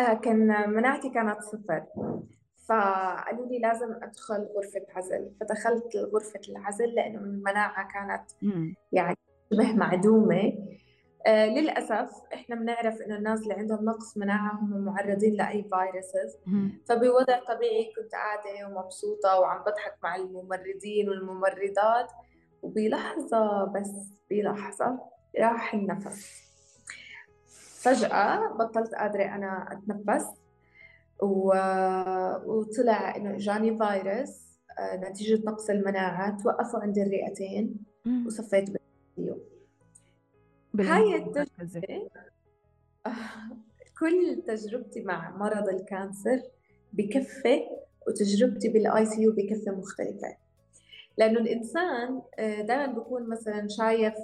آه 0.00 0.14
كان 0.14 0.70
مناعتي 0.70 1.10
كانت 1.10 1.42
صفر. 1.42 1.84
فقالوا 2.68 3.46
لي 3.46 3.58
لازم 3.58 3.92
أدخل 4.02 4.48
غرفة 4.56 4.86
عزل. 4.96 5.30
فدخلت 5.40 5.96
غرفة 5.96 6.40
العزل 6.48 6.94
لأنه 6.94 7.18
المناعة 7.18 7.88
كانت 7.88 8.30
يعني 8.92 9.16
شبه 9.52 9.72
معدومة. 9.72 10.52
آه 11.26 11.46
للأسف 11.46 12.10
إحنا 12.34 12.56
بنعرف 12.56 13.00
إنه 13.00 13.16
الناس 13.16 13.42
اللي 13.42 13.54
عندهم 13.54 13.84
نقص 13.84 14.16
مناعة 14.16 14.54
هم 14.54 14.84
معرضين 14.84 15.34
لأي 15.34 15.62
فيروسز 15.62 16.38
فبوضع 16.86 17.38
طبيعي 17.38 17.92
كنت 17.96 18.12
قاعدة 18.12 18.68
ومبسوطة 18.68 19.40
وعم 19.40 19.62
بضحك 19.62 19.94
مع 20.02 20.16
الممرضين 20.16 21.08
والممرضات. 21.08 22.10
وبلحظة 22.62 23.64
بس 23.64 23.90
بلحظة 24.30 25.00
راح 25.38 25.74
النفس. 25.74 26.44
فجأة 27.82 28.48
بطلت 28.48 28.94
قادرة 28.94 29.24
أنا 29.24 29.80
أتنفس 31.22 32.46
وطلع 32.46 33.16
إنه 33.16 33.36
إجاني 33.36 33.78
فيروس 33.78 34.44
آه، 34.78 34.96
نتيجة 34.96 35.42
نقص 35.46 35.70
المناعة 35.70 36.42
توقفوا 36.42 36.80
عند 36.80 36.98
الرئتين 36.98 37.76
وصفيت 38.26 38.70
بالفيديو 38.70 39.38
هاي 40.80 41.16
التجربة 41.16 42.08
كل 44.00 44.42
تجربتي 44.46 45.02
مع 45.02 45.36
مرض 45.36 45.68
ال 45.68 45.79
cancer 45.79 46.42
بكفة 46.92 47.62
وتجربتي 48.08 48.68
بال 48.68 49.06
ICU 49.06 49.32
بكفة 49.32 49.72
مختلفة. 49.72 50.36
لأنه 51.18 51.40
الإنسان 51.40 52.22
آه، 52.38 52.60
دائما 52.62 52.92
بكون 52.92 53.28
مثلا 53.28 53.68
شايف 53.68 54.14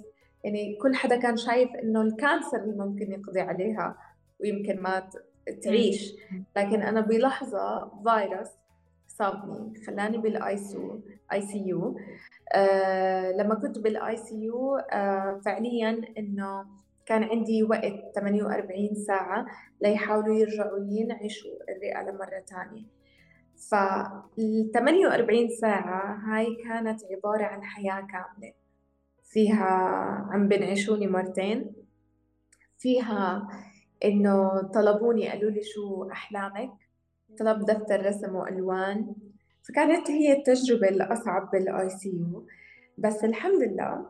يعني 0.45 0.77
كل 0.83 0.95
حدا 0.95 1.17
كان 1.17 1.37
شايف 1.37 1.71
إنه 1.83 2.03
ال 2.03 2.10
cancer 2.10 2.57
اللي 2.57 2.85
ممكن 2.85 3.13
يقضي 3.13 3.41
عليها 3.41 3.99
ويمكن 4.41 4.83
ما 4.83 5.11
تعيش. 5.51 6.15
لكن 6.57 6.83
أنا 6.83 7.01
بلحظة 7.01 7.93
فيروس 8.05 8.49
صابني 9.09 9.85
خلاني 9.87 10.19
بالاي 10.19 10.57
سي 10.57 11.01
اي 11.33 11.43
سي 11.43 11.59
يو 11.67 11.97
لما 13.39 13.55
كنت 13.63 13.79
بال 13.79 14.17
ICU 14.17 14.79
فعليا 15.45 16.01
إنه 16.19 16.67
كان 17.07 17.25
عندي 17.25 17.63
وقت 17.63 18.15
48 18.15 18.95
ساعة 18.95 19.47
ليحاولوا 19.83 20.37
يرجعوا 20.37 20.79
ينعشوا 20.89 21.51
الرئة 21.69 22.03
لمرة 22.03 22.45
ثانية 22.47 22.85
فال 23.71 24.71
48 24.75 25.49
ساعة 25.49 26.17
هاي 26.17 26.55
كانت 26.55 27.01
عبارة 27.11 27.45
عن 27.45 27.65
حياة 27.65 28.01
كاملة. 28.01 28.53
فيها 29.25 29.65
عم 30.31 30.49
بنعشوني 30.49 31.07
مرتين. 31.07 31.73
فيها 32.79 33.49
إنه 34.05 34.63
طلبوني 34.63 35.29
قالوا 35.29 35.51
لي 35.51 35.63
شو 35.63 36.11
أحلامك؟ 36.11 36.71
طلب 37.39 37.65
دفتر 37.65 38.07
رسم 38.07 38.35
وألوان. 38.37 39.15
فكانت 39.63 40.11
هي 40.11 40.33
التجربة 40.33 40.89
الأصعب 40.89 41.51
بال 41.51 41.91
ICU 41.91 42.47
بس 42.99 43.25
الحمد 43.25 43.63
لله 43.63 44.07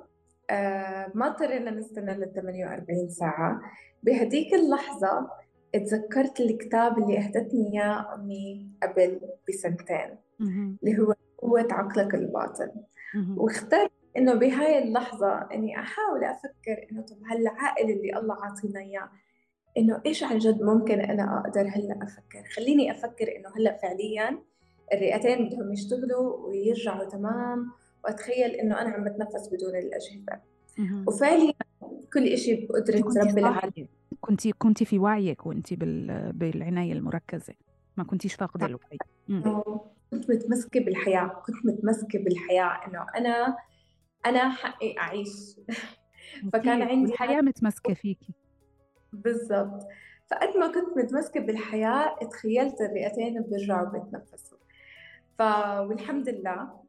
آه 0.50 1.10
ما 1.14 1.26
اضطرينا 1.26 1.70
نستنى 1.70 2.14
لل 2.14 2.32
48 2.32 3.08
ساعة. 3.08 3.60
بهديك 4.02 4.54
اللحظة 4.54 5.30
اتذكرت 5.74 6.40
الكتاب 6.40 6.98
اللي 6.98 7.18
أهدتني 7.18 7.72
إياه 7.72 8.14
أمي 8.14 8.70
قبل 8.82 9.20
بسنتين 9.48 10.16
اللي 10.82 10.98
هو 10.98 11.14
قوة 11.38 11.68
عقلك 11.70 12.14
الباطن. 12.14 12.70
واخترت 13.36 13.90
إنه 14.16 14.34
بهاي 14.34 14.78
اللحظة 14.82 15.48
إني 15.54 15.78
أحاول 15.78 16.24
أفكر 16.24 16.86
إنه 16.92 17.02
طب 17.02 17.16
هالعائل 17.30 17.90
اللي 17.90 18.18
الله 18.18 18.44
عاطينا 18.44 18.80
إياه 18.80 19.10
إنه 19.76 20.00
إيش 20.06 20.22
عن 20.22 20.38
جد 20.38 20.62
ممكن 20.62 21.00
أنا 21.00 21.40
أقدر 21.40 21.60
هلأ 21.60 21.98
أفكر؟ 22.02 22.42
خليني 22.56 22.90
أفكر 22.90 23.36
إنه 23.36 23.48
هلأ 23.56 23.78
فعليا 23.82 24.42
الرئتين 24.92 25.48
بدهم 25.48 25.72
يشتغلوا 25.72 26.46
ويرجعوا 26.46 27.04
تمام 27.04 27.70
وأتخيل 28.04 28.50
إنه 28.50 28.80
أنا 28.80 28.90
عم 28.90 29.04
بتنفس 29.04 29.48
بدون 29.48 29.76
الأجهزة. 29.76 30.40
وفعليا 31.06 31.52
كل 32.12 32.38
شيء 32.38 32.68
بقدرة 32.68 32.98
رب 32.98 33.38
العالمين 33.38 33.88
كنت 34.20 34.48
كنت 34.48 34.82
في 34.82 34.98
وعيك 34.98 35.46
وانت 35.46 35.74
بالعناية 35.74 36.92
المركزة. 36.92 37.54
ما 37.96 38.04
كنتيش 38.04 38.34
فاقدة 38.34 38.66
الوعي. 38.66 38.98
كنت 40.10 40.30
متمسكة 40.30 40.80
بالحياة 40.80 41.42
كنت 41.46 41.66
متمسكة 41.66 42.18
بالحياة 42.18 42.80
إنه 42.86 43.06
أنا 43.16 43.56
أنا 44.26 44.50
حقي 44.50 44.98
أعيش. 44.98 45.56
فكان 46.52 46.82
عندي 46.82 47.12
الحياة 47.12 47.40
متمسكة 47.40 47.94
فيكي. 47.94 48.34
بالضبط. 49.12 49.86
فقد 50.30 50.56
ما 50.56 50.66
كنت 50.66 50.98
متمسكة 50.98 51.40
بالحياة 51.40 52.18
تخيلت 52.30 52.80
الرئتين 52.80 53.42
بيرجعوا 53.42 53.88
بيتنفسوا. 53.88 54.58
ف 55.38 55.42
والحمد 55.80 56.28
لله 56.28 56.80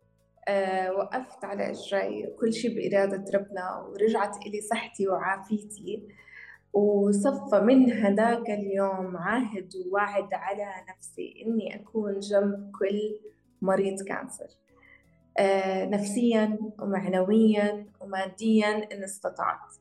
أه 0.48 0.92
وقفت 0.92 1.46
على 1.46 1.72
إجري. 1.72 2.28
كل 2.40 2.54
شيء 2.54 2.76
بإرادة 2.76 3.38
ربنا 3.38 3.78
ورجعت 3.78 4.38
إلي 4.38 4.62
صحتي 4.62 5.08
وعافيتي. 5.08 6.08
وصفى 6.74 7.60
من 7.60 7.92
هذاك 7.92 8.50
اليوم 8.50 9.18
عهد 9.18 9.74
ووعد 9.76 10.34
على 10.34 10.74
نفسي 10.90 11.44
إني 11.46 11.76
أكون 11.76 12.20
جنب 12.20 12.72
كل 12.80 13.20
مريض 13.62 14.02
cancer. 14.02 14.48
أه 15.38 15.86
نفسيا 15.86 16.58
ومعنويا 16.80 17.86
وماديا 18.02 18.94
إن 18.94 19.04
استطعت. 19.04 19.76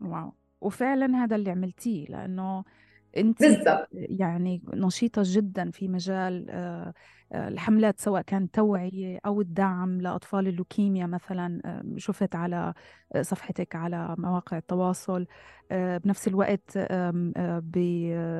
wow. 0.00 0.32
وفعلا 0.60 1.24
هذا 1.24 1.36
اللي 1.36 1.50
عملتيه 1.50 2.06
لأنه 2.06 2.64
أنت 3.16 3.42
بالضبط. 3.42 3.88
يعني 3.92 4.62
نشيطة 4.74 5.22
جدا 5.24 5.70
في 5.70 5.88
مجال 5.88 6.46
آه، 6.50 6.94
آه، 7.32 7.48
الحملات 7.48 8.00
سواء 8.00 8.22
كان 8.22 8.50
توعية 8.50 9.18
أو 9.26 9.40
الدعم 9.40 10.00
لأطفال 10.00 10.48
اللوكيميا 10.48 11.06
مثلا 11.06 11.60
آه، 11.64 11.84
شفت 11.96 12.34
على 12.34 12.74
صفحتك 13.20 13.76
على 13.76 14.14
مواقع 14.18 14.58
التواصل 14.58 15.26
بنفس 15.70 16.28
الوقت 16.28 16.78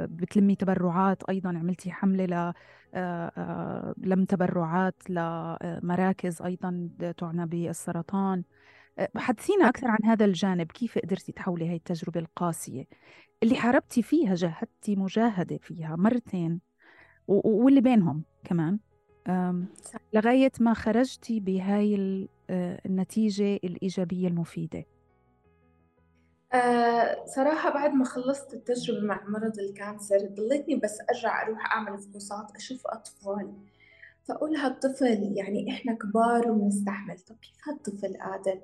بتلمي 0.08 0.54
تبرعات 0.56 1.22
أيضا 1.28 1.48
عملتي 1.48 1.92
حملة 1.92 2.24
ل 2.26 2.52
لم 3.98 4.24
تبرعات 4.24 5.10
لمراكز 5.10 6.42
أيضا 6.42 6.88
تعنى 7.16 7.46
بالسرطان. 7.46 8.42
حدثينا 9.16 9.68
أكثر 9.68 9.86
عن 9.88 9.98
هذا 10.04 10.24
الجانب 10.24 10.72
كيف 10.72 10.98
قدرتي 10.98 11.32
تحولي 11.32 11.68
هاي 11.68 11.76
التجربة 11.76 12.20
القاسية؟ 12.20 12.84
اللي 13.42 13.54
حاربتي 13.54 14.02
فيها 14.02 14.34
جاهدتي 14.34 14.96
مجاهدة 14.96 15.58
فيها 15.58 15.96
مرتين 15.96 16.60
واللي 17.28 17.80
بينهم 17.80 18.22
كمان 18.44 18.78
لغاية 20.12 20.52
ما 20.60 20.74
خرجتي 20.74 21.40
بهاي 21.40 22.28
آه، 22.50 22.80
النتيجة 22.86 23.54
الإيجابية 23.54 24.28
المفيدة. 24.28 24.84
أه 26.54 27.24
صراحة 27.26 27.70
بعد 27.70 27.90
ما 27.94 28.04
خلصت 28.04 28.54
التجربة 28.54 29.06
مع 29.06 29.24
مرض 29.28 29.58
الكانسر 29.58 30.18
ضليتني 30.18 30.76
بس 30.76 30.98
أرجع 31.10 31.42
أروح 31.42 31.74
أعمل 31.74 31.98
فحوصات 31.98 32.56
أشوف 32.56 32.86
أطفال 32.86 33.52
فأقول 34.24 34.56
هالطفل 34.56 35.32
يعني 35.36 35.70
إحنا 35.70 35.94
كبار 35.94 36.50
وبنستحمل 36.50 37.18
طب 37.18 37.36
كيف 37.36 37.68
هالطفل 37.68 38.16
قادر؟ 38.16 38.60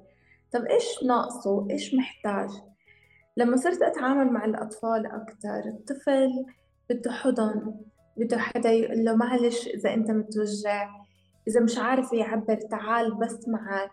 طب 0.52 0.64
إيش 0.64 1.04
ناقصه؟ 1.04 1.66
إيش 1.70 1.94
محتاج؟ 1.94 2.50
لما 3.36 3.56
صرت 3.56 3.82
أتعامل 3.82 4.32
مع 4.32 4.44
الأطفال 4.44 5.06
أكتر 5.06 5.68
الطفل 5.68 6.44
بده 6.90 7.12
حضن 7.12 7.74
بده 8.16 8.38
حدا 8.38 8.70
يقول 8.70 9.04
له 9.04 9.16
معلش 9.16 9.66
إذا 9.68 9.94
أنت 9.94 10.10
متوجع 10.10 10.90
إذا 11.48 11.60
مش 11.60 11.78
عارف 11.78 12.12
يعبر 12.12 12.54
تعال 12.54 13.14
بس 13.14 13.48
معك. 13.48 13.90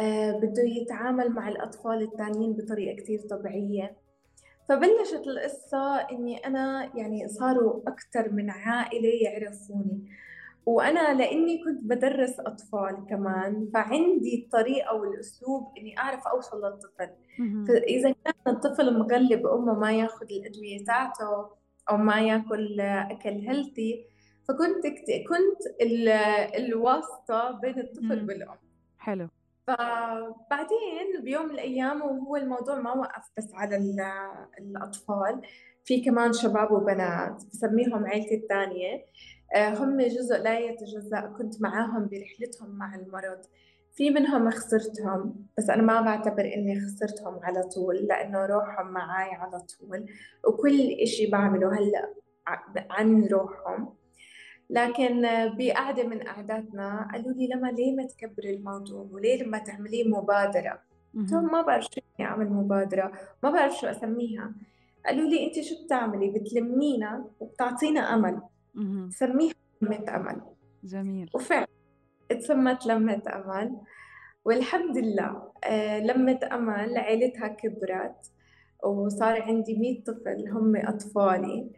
آه 0.00 0.32
بده 0.32 0.62
يتعامل 0.62 1.30
مع 1.30 1.48
الأطفال 1.48 2.02
التانيين 2.02 2.52
بطريقة 2.52 3.02
كتير 3.02 3.20
طبيعية. 3.20 3.96
فبلشت 4.68 5.26
القصة 5.26 5.96
إني 5.96 6.46
أنا 6.46 6.90
يعني 6.94 7.28
صاروا 7.28 7.80
أكتر 7.86 8.32
من 8.32 8.50
عائلة 8.50 9.08
يعرفوني. 9.22 10.08
وأنا 10.66 11.14
لأني 11.14 11.64
كنت 11.64 11.84
بدرس 11.84 12.40
أطفال 12.40 13.06
كمان 13.10 13.70
فعندي 13.74 14.44
الطريقة 14.44 14.94
والأسلوب 14.94 15.72
إني 15.78 15.98
أعرف 15.98 16.26
أوصل 16.26 16.64
للطفل. 16.64 17.10
فإذا 17.68 18.14
كان 18.24 18.54
الطفل 18.54 18.98
مغلب 18.98 19.46
أمه 19.46 19.74
ما 19.78 19.92
يأخذ 19.92 20.26
الأدوية 20.30 20.84
تاعته 20.84 21.50
أو 21.90 21.96
ما 21.96 22.20
يأكل 22.20 22.80
أكل 22.80 23.30
هيلثي 23.30 24.04
فكنت 24.48 24.86
كنت 25.28 25.82
الواسطة 26.56 27.50
بين 27.50 27.78
الطفل 27.78 28.26
والأم. 28.28 28.58
حلو. 28.98 29.28
فبعدين 29.66 31.22
بيوم 31.22 31.44
من 31.44 31.50
الأيام 31.50 32.02
وهو 32.02 32.36
الموضوع 32.36 32.80
ما 32.80 32.92
وقف 32.92 33.30
بس 33.36 33.54
على 33.54 33.76
الأطفال 34.58 35.40
في 35.84 36.00
كمان 36.00 36.32
شباب 36.32 36.72
وبنات 36.72 37.44
بسميهم 37.46 38.04
عيلتي 38.06 38.34
الثانية. 38.34 38.94
آه، 38.94 39.04
هم 39.56 40.00
جزء 40.00 40.38
لا 40.38 40.58
يتجزأ. 40.58 41.20
كنت 41.20 41.62
معاهم 41.62 42.08
برحلتهم 42.08 42.70
مع 42.70 42.94
المرض. 42.94 43.38
في 43.92 44.10
منهم 44.10 44.50
خسرتهم 44.50 45.46
بس 45.58 45.70
أنا 45.70 45.82
ما 45.82 46.00
بعتبر 46.00 46.44
إني 46.44 46.80
خسرتهم 46.80 47.40
على 47.42 47.62
طول 47.62 47.96
لأنه 47.96 48.46
روحهم 48.46 48.86
معاي 48.92 49.30
على 49.34 49.60
طول 49.60 50.06
وكل 50.48 50.80
إشي 51.02 51.26
بعمله 51.26 51.68
هلأ 51.68 52.14
عن 52.90 53.24
روحهم. 53.24 53.94
لكن 54.70 55.22
بقعدة 55.58 56.02
من 56.02 56.22
قعداتنا 56.22 57.08
قالوا 57.12 57.32
لي 57.32 57.46
لما 57.46 57.68
ليه 57.68 57.96
ما 57.96 58.06
تكبري 58.06 58.54
الموضوع؟ 58.54 59.08
وليه 59.10 59.42
لما 59.42 59.58
تعمليه 59.58 60.08
مبادرة؟ 60.08 60.80
قلت 61.16 61.32
ما 61.34 61.62
بعرف 61.62 61.84
شو 61.84 62.00
يعني 62.18 62.30
أعمل 62.30 62.50
مبادرة 62.52 63.12
ما 63.42 63.50
بعرف 63.50 63.76
شو 63.76 63.86
أسميها. 63.86 64.52
قالوا 65.06 65.28
لي 65.28 65.46
أنت 65.46 65.60
شو 65.60 65.84
بتعملي؟ 65.84 66.30
بتلمينا 66.30 67.24
وبتعطينا 67.40 68.14
أمل. 68.14 68.40
سميها 69.10 69.54
لمة 69.82 70.04
أمل. 70.16 70.40
جميل. 70.84 71.30
وفعلا 71.34 71.66
اتسمت 72.30 72.86
لمة 72.86 73.22
أمل. 73.32 73.76
والحمد 74.44 74.98
لله 74.98 75.52
آه، 75.64 75.98
لمة 75.98 76.40
أمل 76.52 76.98
عيلتها 76.98 77.48
كبرت 77.48 78.30
وصار 78.84 79.42
عندي 79.42 79.76
مية 79.78 80.04
طفل 80.04 80.48
هم 80.48 80.76
أطفالي. 80.76 81.70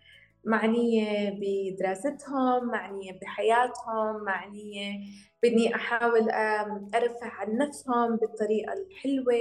معنية 0.44 1.30
بدراستهم 1.40 2.66
معنية 2.68 3.12
بحياتهم 3.22 4.24
معنية 4.24 4.92
بدي 5.42 5.74
أحاول 5.74 6.30
أرفع 6.94 7.32
عن 7.32 7.56
نفسهم 7.56 8.16
بالطريقة 8.16 8.72
الحلوة 8.72 9.34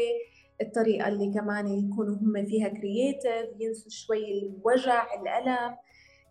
الطريقة 0.61 1.07
اللي 1.07 1.33
كمان 1.33 1.67
يكونوا 1.67 2.15
هم 2.15 2.45
فيها 2.45 2.67
كرييتيف 2.67 3.45
ينسوا 3.59 3.89
شوي 3.89 4.39
الوجع 4.39 5.07
الألم. 5.21 5.75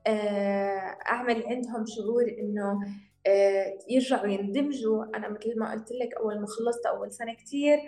آه، 0.07 0.97
أعمل 1.09 1.45
عندهم 1.47 1.85
شعور 1.87 2.25
إنه 2.39 2.81
آه، 3.27 3.79
يرجعوا 3.91 4.27
يندمجوا. 4.27 5.05
أنا 5.17 5.29
مثل 5.29 5.59
ما 5.59 5.73
قلت 5.73 5.93
لك 5.93 6.15
أول 6.15 6.41
ما 6.41 6.47
خلصت 6.47 6.87
أول 6.87 7.13
سنة 7.13 7.35
كتير 7.35 7.79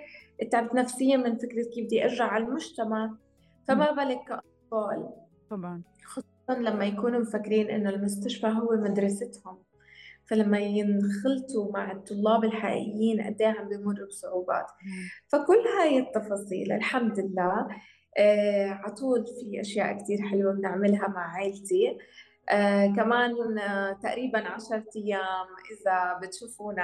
تعبت 0.51 0.75
نفسيا 0.75 1.17
من 1.17 1.37
فكرة 1.37 1.63
كيف 1.75 1.85
بدي 1.85 2.05
أرجع 2.05 2.25
على 2.25 2.45
المجتمع. 2.45 3.15
فما 3.69 3.93
بالك 3.93 4.19
كأطفال 4.29 5.09
طبعا. 5.51 5.83
خصوصا 6.05 6.61
لما 6.61 6.85
يكونوا 6.85 7.21
مفكرين 7.21 7.71
إنه 7.71 7.91
المستشفى 7.91 8.47
هو 8.47 8.77
مدرستهم. 8.77 9.59
فلما 10.27 10.59
ينخلطوا 10.59 11.73
مع 11.73 11.93
الطلاب 11.93 12.45
الحقيقيين 12.45 13.21
قد 13.21 13.43
إيه 13.43 13.49
عم 13.49 13.69
بيمروا 13.69 14.07
بصعوبات. 14.07 14.67
فكل 15.29 15.65
هاي 15.81 15.99
التفاصيل 15.99 16.73
الحمد 16.73 17.21
لله. 17.21 17.69
آه 18.19 18.69
عطول 18.69 19.27
في 19.27 19.61
أشياء 19.61 19.99
كثير 19.99 20.23
حلوة 20.23 20.53
بنعملها 20.53 21.09
مع 21.09 21.37
عائلتي. 21.37 21.99
آه 22.49 22.87
كمان 22.87 23.59
آه 23.59 23.93
تقريبا 23.93 24.39
عشرة 24.39 24.85
أيام 24.97 25.47
إذا 25.73 26.19
بتشوفونا 26.23 26.83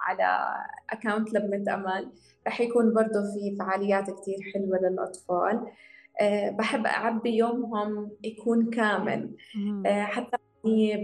على 0.00 0.54
أكاونت 0.90 1.34
لبنة 1.34 1.74
أمل 1.74 2.12
رح 2.46 2.60
يكون 2.60 2.94
برضه 2.94 3.20
في 3.34 3.56
فعاليات 3.58 4.10
كتير 4.10 4.36
حلوة 4.54 4.78
للأطفال. 4.78 5.66
آه 6.20 6.50
بحب 6.50 6.86
أعبي 6.86 7.36
يومهم 7.36 8.10
يكون 8.24 8.70
كامل 8.70 9.36
آه 9.86 10.02
حتى 10.04 10.36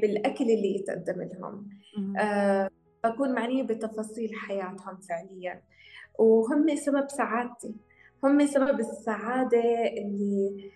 بالأكل 0.01 0.45
اللي 0.45 0.75
يتقدم 0.75 1.23
لهم. 1.23 1.69
آه 2.19 2.71
بكون 3.05 3.35
معنية 3.35 3.63
بتفاصيل 3.63 4.35
حياتهم 4.35 4.97
فعليا. 5.09 5.63
وهم 6.19 6.77
سبب 6.77 7.09
سعادتي. 7.09 7.75
هم 8.25 8.47
سبب 8.47 8.81
السعادة 8.81 9.63
اللي 9.99 10.71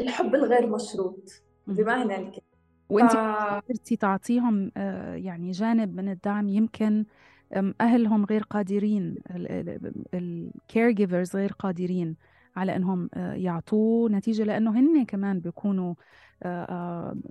الحب 0.00 0.34
الغير 0.34 0.66
مشروط 0.66 1.42
بمعنى 1.66 2.16
الكلمة 2.16 2.52
وانت 2.88 3.12
قدرتي 3.66 3.96
تعطيهم 3.96 4.72
آه، 4.76 5.14
يعني 5.14 5.50
جانب 5.50 5.96
من 5.96 6.08
الدعم 6.08 6.48
يمكن 6.48 7.04
أهلهم 7.80 8.24
غير 8.24 8.42
قادرين 8.42 9.16
الكير 10.14 10.90
جيفرز 10.90 11.36
غير 11.36 11.52
قادرين 11.52 12.16
على 12.56 12.76
إنهم 12.76 13.10
آه، 13.14 13.34
يعطوه 13.34 14.10
نتيجة 14.10 14.42
لأنه 14.42 14.78
هن 14.80 15.04
كمان 15.04 15.40
بيكونوا 15.40 15.94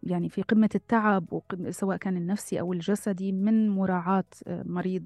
يعني 0.03 0.29
في 0.29 0.41
قمة 0.41 0.69
التعب 0.75 1.41
سواء 1.69 1.97
كان 1.97 2.17
النفسي 2.17 2.59
أو 2.59 2.73
الجسدي 2.73 3.31
من 3.31 3.69
مراعاة 3.69 4.23
آه، 4.47 4.63
مريض 4.65 5.05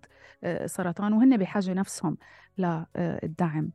سرطان 0.66 1.14
وهن 1.14 1.38
بحاجة 1.38 1.74
نفسهم 1.74 2.18
للدعم 2.58 3.72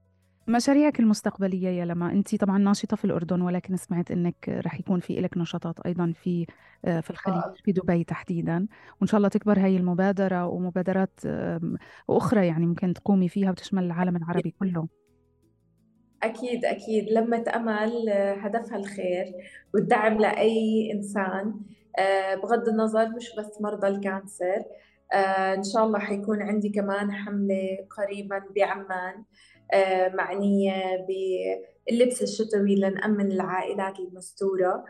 مشاريعك 0.48 1.00
المستقبلية 1.00 1.68
يا 1.68 1.84
لما 1.84 2.12
أنت 2.12 2.34
طبعا 2.34 2.58
ناشطة 2.58 2.96
في 2.96 3.04
الأردن 3.04 3.40
ولكن 3.40 3.76
سمعت 3.76 4.10
أنك 4.10 4.48
رح 4.66 4.80
يكون 4.80 5.00
في 5.00 5.20
لك 5.20 5.36
نشاطات 5.38 5.80
أيضا 5.80 6.12
في 6.12 6.46
في 6.84 7.10
الخليج 7.10 7.42
في 7.64 7.72
دبي 7.72 8.04
تحديدا. 8.04 8.66
وإن 9.00 9.06
شاء 9.06 9.18
الله 9.18 9.28
تكبر 9.28 9.58
هاي 9.60 9.76
المبادرة 9.76 10.46
ومبادرات 10.46 11.20
أخرى 12.10 12.46
يعني 12.46 12.66
ممكن 12.66 12.94
تقومي 12.94 13.28
فيها 13.28 13.50
وتشمل 13.50 13.84
العالم 13.84 14.16
العربي 14.16 14.50
كله. 14.58 14.88
أكيد 16.22 16.64
أكيد. 16.64 17.08
لمة 17.10 17.44
أمل 17.56 18.08
آه، 18.08 18.34
هدفها 18.34 18.78
الخير 18.78 19.34
والدعم 19.74 20.18
لأي 20.18 20.92
إنسان 20.92 21.54
آه، 21.98 22.34
بغض 22.34 22.68
النظر 22.68 23.08
مش 23.08 23.36
بس 23.38 23.60
مرضى 23.60 23.88
الكانسر 23.88 24.62
آه، 25.12 25.54
إن 25.54 25.62
شاء 25.62 25.84
الله 25.84 25.98
حيكون 25.98 26.42
عندي 26.42 26.68
كمان 26.68 27.12
حملة 27.12 27.78
قريبا 27.98 28.42
بعمان 28.56 29.24
معنية 30.14 31.06
باللبس 31.06 32.22
الشتوي 32.22 32.74
لنأمن 32.74 33.32
العائلات 33.32 33.98
المستورة. 34.00 34.84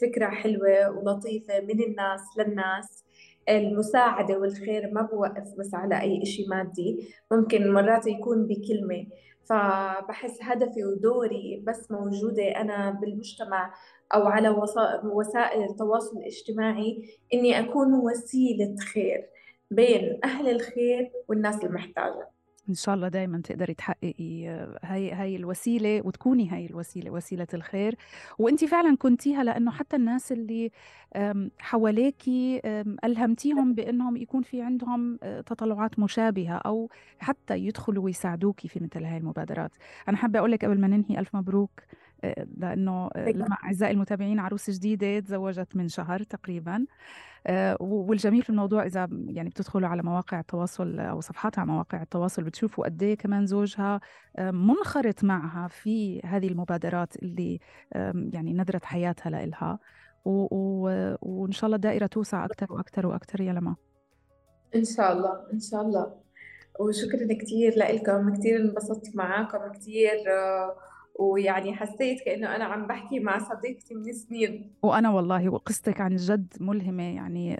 فكرة 0.00 0.26
حلوة 0.26 0.90
ولطيفة 0.90 1.60
من 1.60 1.82
الناس 1.82 2.20
للناس. 2.38 3.04
المساعدة 3.48 4.38
والخير 4.38 4.90
ما 4.92 5.02
بوقف 5.02 5.54
بس 5.58 5.74
على 5.74 6.00
أي 6.00 6.22
إشي 6.22 6.46
مادي. 6.46 7.14
ممكن 7.32 7.72
مرات 7.72 8.06
يكون 8.06 8.46
بكلمة 8.46 9.06
فبحس 9.48 10.38
هدفي 10.42 10.84
ودوري 10.84 11.62
بس 11.66 11.90
موجودة 11.90 12.42
أنا 12.42 12.90
بالمجتمع 12.90 13.74
أو 14.14 14.22
على 14.26 14.48
وسائل 15.04 15.64
التواصل 15.70 16.18
الاجتماعي 16.18 17.18
إني 17.34 17.60
أكون 17.60 17.94
وسيلة 17.94 18.76
خير 18.76 19.26
بين 19.70 20.20
أهل 20.24 20.48
الخير 20.50 21.12
والناس 21.28 21.64
المحتاجة. 21.64 22.28
إن 22.68 22.74
شاء 22.74 22.94
الله 22.94 23.08
دائما 23.08 23.40
تقدري 23.40 23.74
تحققي 23.74 24.46
هاي 24.82 25.12
هاي 25.12 25.36
الوسيلة 25.36 26.02
وتكوني 26.06 26.50
هاي 26.50 26.66
الوسيلة 26.66 27.10
وسيلة 27.10 27.46
الخير. 27.54 27.94
وأنت 28.38 28.64
فعلا 28.64 28.96
كنتيها 28.96 29.44
لأنه 29.44 29.70
حتى 29.70 29.96
الناس 29.96 30.32
اللي 30.32 30.70
حواليكي 31.58 32.60
ألهمتيهم 33.04 33.74
بأنهم 33.74 34.16
يكون 34.16 34.42
في 34.42 34.62
عندهم 34.62 35.18
آه، 35.22 35.40
تطلعات 35.40 35.98
مشابهة 35.98 36.54
أو 36.56 36.90
حتى 37.18 37.58
يدخلوا 37.58 38.04
ويساعدوكي 38.04 38.68
في 38.68 38.80
مثل 38.80 39.04
هاي 39.04 39.16
المبادرات. 39.16 39.70
أنا 40.08 40.16
حابة 40.16 40.38
أقول 40.38 40.52
لك 40.52 40.64
قبل 40.64 40.80
ما 40.80 40.86
ننهي 40.88 41.18
ألف 41.18 41.36
مبروك. 41.36 41.70
آه، 42.24 42.46
لأنه 42.56 43.10
آه، 43.16 43.30
لما 43.30 43.56
أعزائي 43.64 43.92
المتابعين 43.92 44.38
عروس 44.38 44.70
جديدة 44.70 45.20
تزوجت 45.20 45.76
من 45.76 45.88
شهر 45.88 46.22
تقريبا 46.22 46.86
آه، 47.46 47.76
والجميل 47.80 48.42
في 48.42 48.50
الموضوع 48.50 48.86
إذا 48.86 49.08
يعني 49.10 49.48
بتدخلوا 49.48 49.88
على 49.88 50.02
مواقع 50.02 50.40
التواصل 50.40 51.00
أو 51.00 51.20
صفحاتها 51.20 51.60
على 51.62 51.70
مواقع 51.70 52.02
التواصل 52.02 52.42
بتشوفوا 52.42 52.84
قد 52.84 53.02
إيه 53.02 53.16
كمان 53.16 53.46
زوجها 53.46 54.00
منخرط 54.38 55.24
معها 55.24 55.68
في 55.68 56.20
هذه 56.24 56.48
المبادرات 56.48 57.16
اللي 57.16 57.60
يعني 58.32 58.52
نذرت 58.52 58.84
حياتها 58.84 59.30
لإلها. 59.30 59.78
وإن 60.24 61.52
شاء 61.52 61.66
الله 61.66 61.76
الدائره 61.76 62.06
توسع 62.06 62.44
أكثر 62.44 62.72
وأكثر 62.72 63.06
وأكثر 63.06 63.40
يا 63.40 63.52
لما. 63.52 63.76
إن 64.74 64.84
شاء 64.84 65.12
الله 65.12 65.52
إن 65.52 65.60
شاء 65.60 65.82
الله. 65.82 66.16
وشكرا 66.80 67.26
كثير 67.40 67.74
لكم 67.76 68.34
كثير 68.34 68.60
انبسطت 68.60 69.16
معاكم 69.16 69.72
كثير 69.72 70.12
آه، 70.28 70.76
ويعني 71.18 71.76
حسيت 71.76 72.20
كأنه 72.24 72.56
أنا 72.56 72.64
عم 72.64 72.86
بحكي 72.86 73.20
مع 73.20 73.38
صديقتي 73.38 73.94
من 73.94 74.12
سنين. 74.12 74.72
وأنا 74.82 75.10
والله 75.10 75.48
وقصتك 75.48 76.00
عن 76.00 76.16
جد 76.16 76.54
ملهمة 76.60 77.02
يعني 77.02 77.56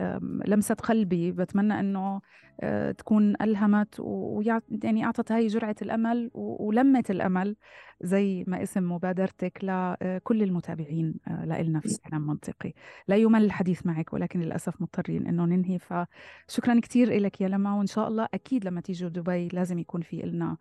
لمست 0.46 0.80
قلبي. 0.80 1.32
بتمنى 1.32 1.80
أنه 1.80 2.20
آه، 2.61 2.92
تكون 2.92 3.34
ألهمت 3.42 4.00
ويعني 4.00 5.04
أعطت 5.04 5.32
هاي 5.32 5.46
جرعة 5.46 5.76
الأمل 5.82 6.30
ولمت 6.34 7.11
الأمل 7.11 7.56
زي 8.00 8.44
ما 8.46 8.62
اسم 8.62 8.92
مبادرتك 8.92 9.59
لكل 9.62 10.42
المتابعين 10.42 11.14
آه، 11.28 11.44
لإلنا 11.44 11.80
في 11.80 11.98
كلام 12.09 12.26
منطقي 12.26 12.72
لا 13.09 13.16
يمل 13.16 13.44
الحديث 13.44 13.86
معك 13.86 14.12
ولكن 14.12 14.40
للأسف 14.40 14.82
مضطرين 14.82 15.26
أنه 15.26 15.44
ننهي. 15.44 15.78
فشكرا 15.78 16.80
كثير 16.80 17.20
لك 17.20 17.40
يا 17.40 17.48
لما 17.48 17.74
وإن 17.74 17.86
شاء 17.86 18.09
الله 18.09 18.28
أكيد 18.34 18.64
لما 18.64 18.80
تيجوا 18.80 19.09
دبي 19.09 19.48
لازم 19.48 19.78
يكون 19.78 20.00
في 20.00 20.24
إلنا 20.24 20.56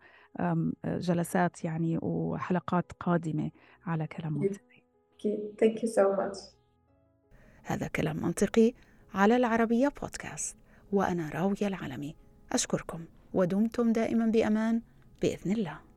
جلسات 0.84 1.64
يعني 1.64 1.98
وحلقات 2.02 2.92
قادمة 3.00 3.50
على 3.86 4.06
كلام 4.06 4.32
منطقي. 4.32 4.82
Thank 5.62 5.78
you 5.78 5.88
so 5.88 6.16
much. 6.18 6.38
هذا 7.64 7.88
كلام 7.88 8.16
منطقي 8.16 8.72
على 9.14 9.36
العربية 9.36 9.88
بودكاست 10.02 10.56
وأنا 10.92 11.28
راوية 11.28 11.66
العالمي 11.66 12.16
أشكركم 12.52 13.04
ودمتم 13.34 13.92
دائما 13.92 14.26
بأمان 14.26 14.82
بإذن 15.22 15.52
الله. 15.52 15.87